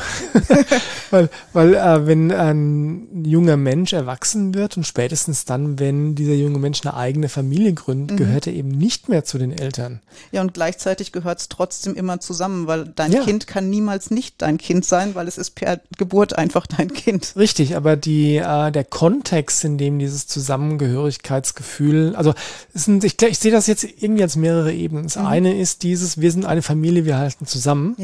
weil 1.11 1.31
weil 1.55 1.75
äh, 1.75 2.07
wenn 2.07 2.31
ein 2.31 3.25
junger 3.25 3.57
Mensch 3.57 3.94
erwachsen 3.94 4.55
wird 4.55 4.77
und 4.77 4.87
spätestens 4.87 5.46
dann, 5.46 5.79
wenn 5.79 6.14
dieser 6.14 6.35
junge 6.35 6.59
Mensch 6.59 6.83
eine 6.85 6.94
eigene 6.94 7.31
Familie 7.31 7.72
gründet, 7.72 8.12
mhm. 8.12 8.16
gehört 8.16 8.46
er 8.46 8.53
eben 8.53 8.68
nicht 8.68 9.09
mehr 9.09 9.25
zu 9.25 9.38
den 9.38 9.51
Eltern. 9.51 10.01
Ja, 10.31 10.42
und 10.42 10.53
gleichzeitig 10.53 11.12
gehört 11.12 11.38
es 11.38 11.48
trotzdem 11.48 11.94
immer 11.94 12.20
zusammen, 12.20 12.66
weil 12.66 12.85
dein 12.94 13.12
ja. 13.12 13.22
Kind 13.22 13.46
kann 13.46 13.70
niemals 13.70 14.11
nicht 14.11 14.42
dein 14.42 14.59
Kind 14.59 14.85
sein, 14.85 15.14
weil 15.14 15.27
es 15.27 15.38
ist 15.38 15.53
per 15.53 15.81
Geburt 15.96 16.37
einfach 16.37 16.66
dein 16.66 16.92
Kind. 16.92 17.33
Richtig, 17.37 17.77
aber 17.77 17.96
die, 17.96 18.37
äh, 18.37 18.70
der 18.70 18.85
Kontext, 18.85 19.64
in 19.64 19.79
dem 19.79 19.98
dieses 19.98 20.27
Zusammengehörigkeitsgefühl, 20.27 22.14
also 22.14 22.35
sind, 22.75 23.05
ich, 23.05 23.20
ich 23.22 23.38
sehe 23.38 23.53
das 23.53 23.66
jetzt 23.68 23.85
irgendwie 23.85 24.22
als 24.22 24.37
mehrere 24.37 24.72
Ebenen. 24.72 25.05
Das 25.05 25.16
mhm. 25.16 25.27
eine 25.27 25.59
ist 25.59 25.83
dieses, 25.83 26.20
wir 26.20 26.31
sind 26.31 26.44
eine 26.44 26.61
Familie, 26.61 27.07
wir 27.07 27.16
halten 27.16 27.46
zusammen. 27.46 27.94
Ja. 27.96 28.02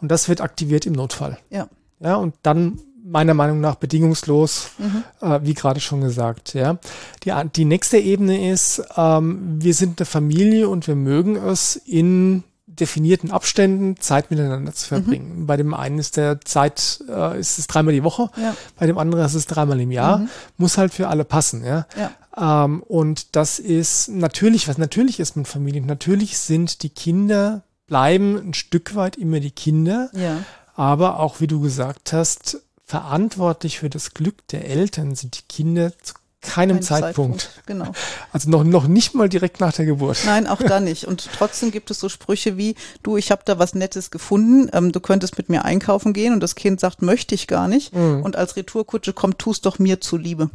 Und 0.00 0.10
das 0.10 0.28
wird 0.28 0.40
aktiviert 0.40 0.86
im 0.86 0.92
Notfall. 0.94 1.38
Ja. 1.50 1.68
Ja, 2.02 2.16
und 2.16 2.34
dann 2.42 2.80
meiner 3.04 3.34
Meinung 3.34 3.60
nach 3.60 3.76
bedingungslos, 3.76 4.70
mhm. 4.78 5.04
äh, 5.20 5.40
wie 5.42 5.54
gerade 5.54 5.80
schon 5.80 6.00
gesagt. 6.00 6.54
Ja, 6.54 6.78
die, 7.24 7.32
die 7.56 7.64
nächste 7.64 7.98
Ebene 7.98 8.50
ist, 8.50 8.82
ähm, 8.96 9.58
wir 9.58 9.74
sind 9.74 10.00
eine 10.00 10.06
Familie 10.06 10.68
und 10.68 10.86
wir 10.86 10.96
mögen 10.96 11.36
es 11.36 11.76
in 11.76 12.44
definierten 12.66 13.30
Abständen 13.30 13.96
Zeit 13.98 14.30
miteinander 14.30 14.72
zu 14.72 14.86
verbringen. 14.86 15.40
Mhm. 15.40 15.46
Bei 15.46 15.56
dem 15.56 15.74
einen 15.74 15.98
ist 15.98 16.16
der 16.16 16.40
Zeit, 16.40 17.04
äh, 17.08 17.38
ist 17.38 17.58
es 17.58 17.66
dreimal 17.66 17.92
die 17.92 18.04
Woche, 18.04 18.30
ja. 18.40 18.54
bei 18.78 18.86
dem 18.86 18.96
anderen 18.96 19.24
ist 19.24 19.34
es 19.34 19.46
dreimal 19.46 19.80
im 19.80 19.90
Jahr. 19.90 20.18
Mhm. 20.18 20.28
Muss 20.56 20.78
halt 20.78 20.94
für 20.94 21.08
alle 21.08 21.24
passen, 21.24 21.64
ja. 21.64 21.86
ja. 21.96 22.64
Ähm, 22.64 22.82
und 22.82 23.34
das 23.36 23.58
ist 23.58 24.08
natürlich, 24.08 24.68
was 24.68 24.78
natürlich 24.78 25.20
ist 25.20 25.36
mit 25.36 25.48
Familien. 25.48 25.86
Natürlich 25.86 26.38
sind 26.38 26.82
die 26.82 26.90
Kinder 26.90 27.62
bleiben 27.90 28.36
ein 28.36 28.54
Stück 28.54 28.94
weit 28.94 29.16
immer 29.16 29.40
die 29.40 29.50
Kinder, 29.50 30.10
ja. 30.14 30.44
aber 30.76 31.18
auch, 31.18 31.40
wie 31.40 31.48
du 31.48 31.60
gesagt 31.60 32.12
hast, 32.14 32.62
verantwortlich 32.86 33.80
für 33.80 33.90
das 33.90 34.14
Glück 34.14 34.46
der 34.48 34.64
Eltern 34.64 35.16
sind 35.16 35.36
die 35.36 35.46
Kinder 35.48 35.92
zu 36.00 36.14
keinem 36.40 36.76
Kein 36.76 36.82
Zeitpunkt. 36.82 37.40
Zeitpunkt. 37.42 37.66
Genau. 37.66 37.92
Also 38.32 38.48
noch, 38.48 38.62
noch 38.64 38.86
nicht 38.86 39.14
mal 39.14 39.28
direkt 39.28 39.60
nach 39.60 39.72
der 39.74 39.86
Geburt. 39.86 40.22
Nein, 40.24 40.46
auch 40.46 40.62
da 40.62 40.80
nicht. 40.80 41.04
Und 41.04 41.28
trotzdem 41.36 41.72
gibt 41.72 41.90
es 41.90 42.00
so 42.00 42.08
Sprüche 42.08 42.56
wie, 42.56 42.76
du, 43.02 43.16
ich 43.16 43.30
habe 43.30 43.42
da 43.44 43.58
was 43.58 43.74
Nettes 43.74 44.10
gefunden, 44.10 44.70
ähm, 44.72 44.92
du 44.92 45.00
könntest 45.00 45.36
mit 45.36 45.48
mir 45.48 45.64
einkaufen 45.64 46.12
gehen 46.12 46.32
und 46.32 46.40
das 46.40 46.54
Kind 46.54 46.80
sagt, 46.80 47.02
möchte 47.02 47.34
ich 47.34 47.48
gar 47.48 47.68
nicht. 47.68 47.94
Mhm. 47.94 48.22
Und 48.22 48.36
als 48.36 48.56
Retourkutsche 48.56 49.12
kommt, 49.12 49.38
tust 49.40 49.66
doch 49.66 49.80
mir 49.80 50.00
zuliebe. 50.00 50.48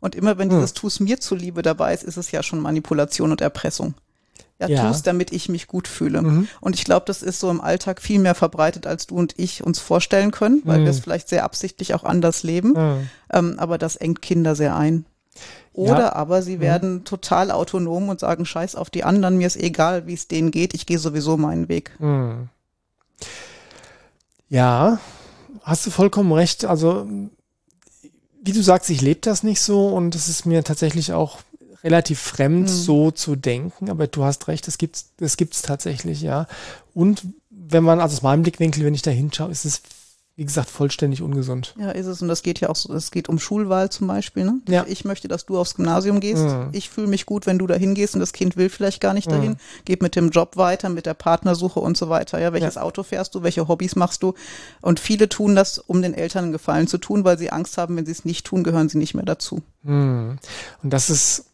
Und 0.00 0.14
immer 0.14 0.38
wenn 0.38 0.48
mhm. 0.48 0.52
dieses 0.52 0.72
tust 0.72 1.00
mir 1.00 1.20
zuliebe 1.20 1.62
dabei 1.62 1.92
ist, 1.92 2.04
ist 2.04 2.16
es 2.16 2.30
ja 2.30 2.42
schon 2.42 2.60
Manipulation 2.60 3.32
und 3.32 3.40
Erpressung 3.40 3.94
ja, 4.58 4.68
ja. 4.68 4.88
tust, 4.88 5.06
damit 5.06 5.32
ich 5.32 5.48
mich 5.48 5.66
gut 5.66 5.86
fühle. 5.86 6.22
Mhm. 6.22 6.48
Und 6.60 6.74
ich 6.74 6.84
glaube, 6.84 7.04
das 7.06 7.22
ist 7.22 7.40
so 7.40 7.50
im 7.50 7.60
Alltag 7.60 8.00
viel 8.00 8.18
mehr 8.18 8.34
verbreitet, 8.34 8.86
als 8.86 9.06
du 9.06 9.16
und 9.16 9.34
ich 9.38 9.62
uns 9.62 9.78
vorstellen 9.78 10.30
können, 10.30 10.62
weil 10.64 10.80
mhm. 10.80 10.84
wir 10.84 10.90
es 10.90 11.00
vielleicht 11.00 11.28
sehr 11.28 11.44
absichtlich 11.44 11.94
auch 11.94 12.04
anders 12.04 12.42
leben. 12.42 12.70
Mhm. 12.70 13.10
Ähm, 13.32 13.54
aber 13.58 13.78
das 13.78 13.96
engt 13.96 14.22
Kinder 14.22 14.54
sehr 14.54 14.74
ein. 14.74 15.04
Oder 15.74 15.98
ja. 16.00 16.12
aber 16.14 16.40
sie 16.40 16.56
mhm. 16.56 16.60
werden 16.60 17.04
total 17.04 17.50
autonom 17.50 18.08
und 18.08 18.18
sagen, 18.18 18.46
scheiß 18.46 18.76
auf 18.76 18.88
die 18.88 19.04
anderen, 19.04 19.36
mir 19.36 19.46
ist 19.46 19.56
egal, 19.56 20.06
wie 20.06 20.14
es 20.14 20.26
denen 20.26 20.50
geht, 20.50 20.72
ich 20.72 20.86
gehe 20.86 20.98
sowieso 20.98 21.36
meinen 21.36 21.68
Weg. 21.68 21.92
Mhm. 21.98 22.48
Ja, 24.48 25.00
hast 25.62 25.84
du 25.86 25.90
vollkommen 25.90 26.32
recht. 26.32 26.64
Also, 26.64 27.06
wie 28.42 28.52
du 28.52 28.62
sagst, 28.62 28.88
ich 28.88 29.02
lebe 29.02 29.20
das 29.20 29.42
nicht 29.42 29.60
so 29.60 29.88
und 29.88 30.14
es 30.14 30.28
ist 30.28 30.46
mir 30.46 30.64
tatsächlich 30.64 31.12
auch 31.12 31.40
relativ 31.86 32.18
fremd, 32.18 32.64
mhm. 32.64 32.72
so 32.72 33.10
zu 33.12 33.36
denken, 33.36 33.90
aber 33.90 34.08
du 34.08 34.24
hast 34.24 34.48
recht, 34.48 34.66
es 34.66 34.76
gibt 34.76 35.04
es 35.20 35.36
gibt's 35.36 35.62
tatsächlich, 35.62 36.20
ja. 36.20 36.48
Und 36.94 37.22
wenn 37.50 37.84
man, 37.84 38.00
also 38.00 38.16
aus 38.16 38.22
meinem 38.22 38.42
Blickwinkel, 38.42 38.84
wenn 38.84 38.94
ich 38.94 39.02
da 39.02 39.12
hinschaue, 39.12 39.52
ist 39.52 39.64
es, 39.64 39.82
wie 40.34 40.44
gesagt, 40.44 40.68
vollständig 40.68 41.22
ungesund. 41.22 41.74
Ja, 41.78 41.92
ist 41.92 42.06
es. 42.06 42.20
Und 42.20 42.28
das 42.28 42.42
geht 42.42 42.60
ja 42.60 42.68
auch 42.68 42.76
so, 42.76 42.92
es 42.92 43.10
geht 43.10 43.28
um 43.28 43.38
Schulwahl 43.38 43.88
zum 43.88 44.08
Beispiel. 44.08 44.44
Ne? 44.44 44.60
Ja. 44.68 44.84
Ich 44.88 45.04
möchte, 45.04 45.28
dass 45.28 45.46
du 45.46 45.58
aufs 45.58 45.76
Gymnasium 45.76 46.20
gehst. 46.20 46.42
Mhm. 46.42 46.68
Ich 46.72 46.90
fühle 46.90 47.06
mich 47.06 47.24
gut, 47.24 47.46
wenn 47.46 47.58
du 47.58 47.66
da 47.66 47.74
hingehst 47.74 48.14
und 48.14 48.20
das 48.20 48.32
Kind 48.32 48.56
will 48.56 48.68
vielleicht 48.68 49.00
gar 49.00 49.14
nicht 49.14 49.30
dahin. 49.30 49.52
Mhm. 49.52 49.84
Geht 49.84 50.02
mit 50.02 50.16
dem 50.16 50.30
Job 50.30 50.56
weiter, 50.56 50.88
mit 50.88 51.06
der 51.06 51.14
Partnersuche 51.14 51.80
und 51.80 51.96
so 51.96 52.10
weiter. 52.10 52.38
Ja, 52.38 52.52
welches 52.52 52.74
ja. 52.74 52.82
Auto 52.82 53.04
fährst 53.04 53.34
du? 53.34 53.42
Welche 53.42 53.68
Hobbys 53.68 53.96
machst 53.96 54.22
du? 54.22 54.34
Und 54.82 55.00
viele 55.00 55.28
tun 55.28 55.54
das, 55.54 55.78
um 55.78 56.02
den 56.02 56.12
Eltern 56.12 56.44
einen 56.44 56.52
Gefallen 56.52 56.88
zu 56.88 56.98
tun, 56.98 57.24
weil 57.24 57.38
sie 57.38 57.50
Angst 57.50 57.78
haben, 57.78 57.96
wenn 57.96 58.04
sie 58.04 58.12
es 58.12 58.26
nicht 58.26 58.44
tun, 58.44 58.64
gehören 58.64 58.90
sie 58.90 58.98
nicht 58.98 59.14
mehr 59.14 59.24
dazu. 59.24 59.62
Mhm. 59.84 60.38
Und 60.82 60.90
das 60.92 61.08
ist 61.08 61.45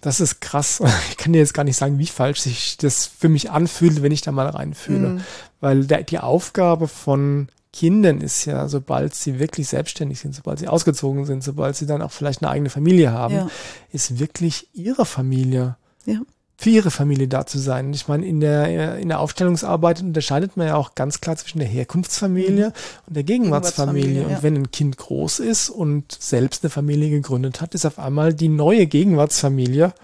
das 0.00 0.20
ist 0.20 0.40
krass. 0.40 0.82
Ich 1.10 1.16
kann 1.16 1.32
dir 1.32 1.38
jetzt 1.38 1.54
gar 1.54 1.64
nicht 1.64 1.76
sagen, 1.76 1.98
wie 1.98 2.06
falsch 2.06 2.40
sich 2.40 2.76
das 2.76 3.06
für 3.06 3.28
mich 3.28 3.50
anfühlt, 3.50 4.02
wenn 4.02 4.12
ich 4.12 4.22
da 4.22 4.32
mal 4.32 4.48
reinfühle. 4.48 5.08
Mhm. 5.08 5.20
Weil 5.60 5.84
der, 5.86 6.02
die 6.02 6.18
Aufgabe 6.18 6.88
von 6.88 7.48
Kindern 7.72 8.20
ist 8.20 8.46
ja, 8.46 8.68
sobald 8.68 9.14
sie 9.14 9.38
wirklich 9.38 9.68
selbstständig 9.68 10.18
sind, 10.18 10.34
sobald 10.34 10.58
sie 10.58 10.68
ausgezogen 10.68 11.24
sind, 11.24 11.44
sobald 11.44 11.76
sie 11.76 11.86
dann 11.86 12.02
auch 12.02 12.10
vielleicht 12.10 12.42
eine 12.42 12.50
eigene 12.50 12.70
Familie 12.70 13.12
haben, 13.12 13.34
ja. 13.34 13.50
ist 13.92 14.18
wirklich 14.18 14.68
ihre 14.72 15.06
Familie 15.06 15.76
ja. 16.04 16.20
Für 16.60 16.68
ihre 16.68 16.90
Familie 16.90 17.26
da 17.26 17.46
zu 17.46 17.58
sein. 17.58 17.86
Und 17.86 17.94
ich 17.94 18.06
meine, 18.06 18.26
in 18.26 18.38
der, 18.38 18.98
in 18.98 19.08
der 19.08 19.20
Aufstellungsarbeit 19.20 20.02
unterscheidet 20.02 20.58
man 20.58 20.66
ja 20.66 20.76
auch 20.76 20.94
ganz 20.94 21.22
klar 21.22 21.34
zwischen 21.36 21.58
der 21.58 21.66
Herkunftsfamilie 21.66 22.66
mhm. 22.66 22.72
und 23.06 23.16
der 23.16 23.22
Gegenwartsfamilie. 23.22 24.02
Gegenwartsfamilie 24.02 24.36
und 24.36 24.42
wenn 24.42 24.56
ein 24.56 24.70
Kind 24.70 24.98
groß 24.98 25.38
ist 25.38 25.70
und 25.70 26.18
selbst 26.20 26.62
eine 26.62 26.68
Familie 26.68 27.08
gegründet 27.08 27.62
hat, 27.62 27.74
ist 27.74 27.86
auf 27.86 27.98
einmal 27.98 28.34
die 28.34 28.50
neue 28.50 28.86
Gegenwartsfamilie 28.86 29.94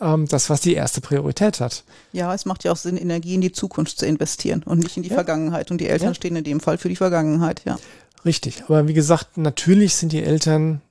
ähm, 0.00 0.28
das, 0.28 0.48
was 0.48 0.60
die 0.60 0.74
erste 0.74 1.00
Priorität 1.00 1.58
hat. 1.58 1.82
Ja, 2.12 2.32
es 2.32 2.44
macht 2.44 2.62
ja 2.62 2.70
auch 2.70 2.76
Sinn, 2.76 2.96
Energie 2.96 3.34
in 3.34 3.40
die 3.40 3.50
Zukunft 3.50 3.98
zu 3.98 4.06
investieren 4.06 4.62
und 4.62 4.78
nicht 4.78 4.96
in 4.96 5.02
die 5.02 5.08
ja. 5.08 5.16
Vergangenheit. 5.16 5.72
Und 5.72 5.80
die 5.80 5.88
Eltern 5.88 6.10
ja. 6.10 6.14
stehen 6.14 6.36
in 6.36 6.44
dem 6.44 6.60
Fall 6.60 6.78
für 6.78 6.88
die 6.88 6.94
Vergangenheit, 6.94 7.62
ja. 7.64 7.80
Richtig. 8.24 8.62
Aber 8.68 8.86
wie 8.86 8.94
gesagt, 8.94 9.38
natürlich 9.38 9.96
sind 9.96 10.12
die 10.12 10.22
Eltern, 10.22 10.82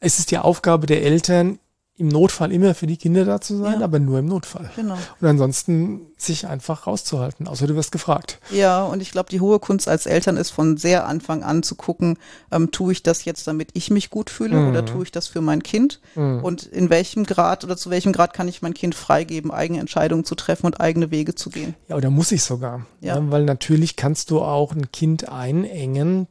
es 0.00 0.18
ist 0.18 0.30
die 0.30 0.38
Aufgabe 0.38 0.86
der 0.86 1.02
Eltern, 1.02 1.58
im 1.96 2.08
Notfall 2.08 2.50
immer 2.50 2.74
für 2.74 2.88
die 2.88 2.96
Kinder 2.96 3.24
da 3.24 3.40
zu 3.40 3.56
sein, 3.56 3.78
ja. 3.78 3.84
aber 3.84 4.00
nur 4.00 4.18
im 4.18 4.26
Notfall. 4.26 4.68
Genau. 4.74 4.96
Und 5.20 5.28
ansonsten 5.28 6.00
sich 6.16 6.46
einfach 6.46 6.88
rauszuhalten, 6.88 7.46
außer 7.46 7.68
du 7.68 7.76
wirst 7.76 7.92
gefragt. 7.92 8.40
Ja, 8.50 8.82
und 8.82 9.00
ich 9.00 9.12
glaube, 9.12 9.30
die 9.30 9.40
hohe 9.40 9.60
Kunst 9.60 9.88
als 9.88 10.06
Eltern 10.06 10.36
ist 10.36 10.50
von 10.50 10.76
sehr 10.76 11.06
Anfang 11.06 11.44
an 11.44 11.62
zu 11.62 11.76
gucken, 11.76 12.18
ähm, 12.50 12.72
tue 12.72 12.92
ich 12.92 13.04
das 13.04 13.24
jetzt, 13.24 13.46
damit 13.46 13.70
ich 13.74 13.90
mich 13.90 14.10
gut 14.10 14.30
fühle 14.30 14.56
mhm. 14.56 14.68
oder 14.70 14.84
tue 14.84 15.04
ich 15.04 15.12
das 15.12 15.28
für 15.28 15.40
mein 15.40 15.62
Kind? 15.62 16.00
Mhm. 16.16 16.42
Und 16.42 16.64
in 16.64 16.90
welchem 16.90 17.24
Grad 17.24 17.62
oder 17.62 17.76
zu 17.76 17.90
welchem 17.90 18.12
Grad 18.12 18.34
kann 18.34 18.48
ich 18.48 18.60
mein 18.60 18.74
Kind 18.74 18.96
freigeben, 18.96 19.52
eigene 19.52 19.78
Entscheidungen 19.78 20.24
zu 20.24 20.34
treffen 20.34 20.66
und 20.66 20.80
eigene 20.80 21.12
Wege 21.12 21.36
zu 21.36 21.50
gehen? 21.50 21.76
Ja, 21.88 21.94
oder 21.94 22.10
muss 22.10 22.32
ich 22.32 22.42
sogar. 22.42 22.86
Ja. 23.00 23.16
ja 23.16 23.30
weil 23.30 23.44
natürlich 23.44 23.94
kannst 23.94 24.32
du 24.32 24.40
auch 24.40 24.72
ein 24.72 24.90
Kind 24.90 25.28
einengen, 25.28 26.26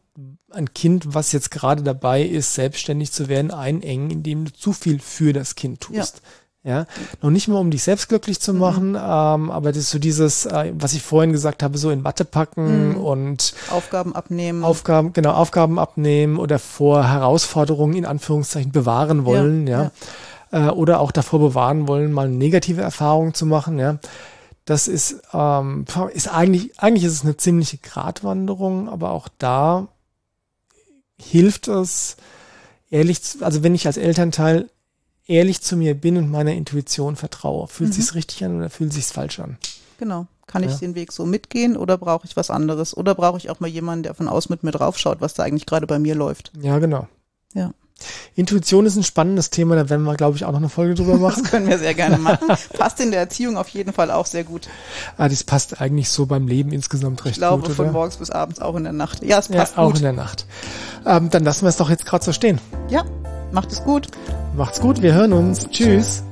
ein 0.54 0.74
Kind, 0.74 1.14
was 1.14 1.32
jetzt 1.32 1.52
gerade 1.52 1.84
dabei 1.84 2.24
ist, 2.24 2.54
selbstständig 2.54 3.12
zu 3.12 3.28
werden, 3.28 3.52
einengen, 3.52 4.10
indem 4.10 4.46
du 4.46 4.54
zu 4.54 4.74
viel 4.74 5.00
für 5.00 5.34
das 5.34 5.56
Kind 5.56 5.82
tust. 5.82 6.22
Ja. 6.64 6.80
ja? 6.80 6.86
noch 7.22 7.30
nicht 7.30 7.48
mal 7.48 7.60
um 7.60 7.72
dich 7.72 7.84
selbst 7.84 8.10
glücklich 8.10 8.40
zu 8.40 8.54
machen, 8.54 8.92
mhm. 8.92 8.98
ähm, 8.98 9.52
aber 9.52 9.72
das 9.72 9.78
ist 9.78 9.90
so 9.92 10.00
dieses, 10.00 10.46
äh, 10.46 10.74
was 10.76 10.94
ich 10.94 11.02
vorhin 11.02 11.32
gesagt 11.32 11.64
habe, 11.64 11.78
so 11.78 11.92
in 11.92 12.04
Watte 12.04 12.26
packen 12.26 12.90
mhm. 12.90 12.98
und 12.98 13.54
Aufgaben 13.70 14.16
abnehmen. 14.16 14.64
Aufgaben, 14.64 15.14
genau, 15.14 15.32
Aufgaben 15.34 15.80
abnehmen 15.80 16.38
oder 16.38 16.60
vor 16.60 17.08
Herausforderungen 17.08 17.96
in 17.96 18.06
Anführungszeichen 18.06 18.72
bewahren 18.72 19.26
wollen, 19.26 19.68
ja. 19.68 19.92
ja. 20.52 20.68
Äh, 20.68 20.72
oder 20.72 21.00
auch 21.00 21.12
davor 21.12 21.40
bewahren 21.40 21.88
wollen, 21.88 22.12
mal 22.12 22.30
negative 22.30 22.82
Erfahrungen 22.82 23.34
zu 23.34 23.46
machen, 23.46 23.80
ja. 23.80 23.98
Das 24.66 24.88
ist, 24.88 25.22
ähm, 25.34 25.86
ist 26.14 26.34
eigentlich, 26.34 26.80
eigentlich 26.80 27.04
ist 27.04 27.12
es 27.14 27.24
eine 27.24 27.36
ziemliche 27.36 27.80
Gratwanderung, 27.80 28.88
aber 28.88 29.12
auch 29.12 29.28
da 29.38 29.90
hilft 31.20 31.68
es, 31.68 32.18
ehrlich, 32.90 33.20
also 33.42 33.64
wenn 33.64 33.76
ich 33.76 33.88
als 33.88 33.98
Elternteil 33.98 34.70
ehrlich 35.26 35.62
zu 35.62 35.78
mir 35.78 35.96
bin 35.96 36.18
und 36.18 36.30
meiner 36.30 36.54
Intuition 36.54 37.16
vertraue, 37.16 37.68
fühlt 37.68 37.90
mhm. 37.90 37.94
sich's 37.94 38.16
richtig 38.16 38.44
an 38.44 38.58
oder 38.58 38.70
fühlt 38.70 38.94
sich's 38.94 39.12
falsch 39.12 39.40
an? 39.40 39.58
Genau. 39.98 40.28
Kann 40.48 40.64
ich 40.64 40.72
ja. 40.72 40.78
den 40.78 40.96
Weg 40.96 41.14
so 41.14 41.26
mitgehen 41.26 41.78
oder 41.78 41.98
brauche 41.98 42.28
ich 42.28 42.36
was 42.36 42.50
anderes? 42.50 42.96
Oder 42.96 43.16
brauche 43.16 43.38
ich 43.38 43.50
auch 43.50 43.62
mal 43.62 43.70
jemanden, 43.70 44.04
der 44.04 44.14
von 44.14 44.28
außen 44.28 44.52
mit 44.52 44.64
mir 44.64 44.72
draufschaut, 44.72 45.22
was 45.22 45.34
da 45.34 45.44
eigentlich 45.44 45.66
gerade 45.66 45.88
bei 45.88 46.00
mir 46.00 46.16
läuft? 46.16 46.52
Ja, 46.62 46.80
genau. 46.80 47.08
Ja. 47.54 47.74
Intuition 48.36 48.86
ist 48.86 48.96
ein 48.96 49.04
spannendes 49.04 49.50
Thema, 49.50 49.76
da 49.76 49.90
werden 49.90 50.04
wir, 50.04 50.16
glaube 50.16 50.38
ich, 50.38 50.46
auch 50.46 50.52
noch 50.52 50.60
eine 50.60 50.70
Folge 50.70 50.96
drüber 50.96 51.18
machen. 51.20 51.44
Das 51.44 51.52
können 51.52 51.68
wir 51.68 51.78
sehr 51.78 51.94
gerne 51.94 52.18
machen. 52.20 52.48
Passt 52.78 53.00
in 53.00 53.12
der 53.12 53.22
Erziehung 53.22 53.58
auf 53.58 53.70
jeden 53.70 53.94
Fall 53.94 54.12
auch 54.12 54.26
sehr 54.26 54.44
gut. 54.44 54.68
Ah, 55.18 55.30
das 55.30 55.44
passt 55.44 55.80
eigentlich 55.82 56.10
so 56.10 56.26
beim 56.26 56.48
Leben 56.48 56.72
insgesamt 56.72 57.24
recht 57.26 57.36
ich 57.36 57.40
glaube, 57.40 57.62
gut. 57.62 57.70
Ich 57.72 57.76
glaube, 57.76 57.90
von 57.90 57.94
morgens 57.94 58.18
bis 58.18 58.30
abends 58.30 58.60
auch 58.60 58.76
in 58.76 58.84
der 58.84 58.94
Nacht. 58.94 59.24
Ja, 59.24 59.40
es 59.40 59.48
passt 59.48 59.76
ja, 59.76 59.84
auch 59.84 59.88
gut. 59.88 59.98
in 59.98 60.04
der 60.04 60.14
Nacht. 60.14 60.46
Ähm, 61.06 61.30
dann 61.30 61.44
lassen 61.44 61.64
wir 61.64 61.70
es 61.70 61.78
doch 61.78 61.90
jetzt 61.90 62.06
gerade 62.06 62.24
so 62.24 62.34
stehen. 62.34 62.60
Ja, 62.90 63.04
macht 63.52 63.72
es 63.72 63.84
gut. 63.84 64.08
Macht's 64.56 64.80
gut, 64.80 65.02
wir 65.02 65.14
hören 65.14 65.34
uns. 65.34 65.68
Tschüss. 65.70 66.24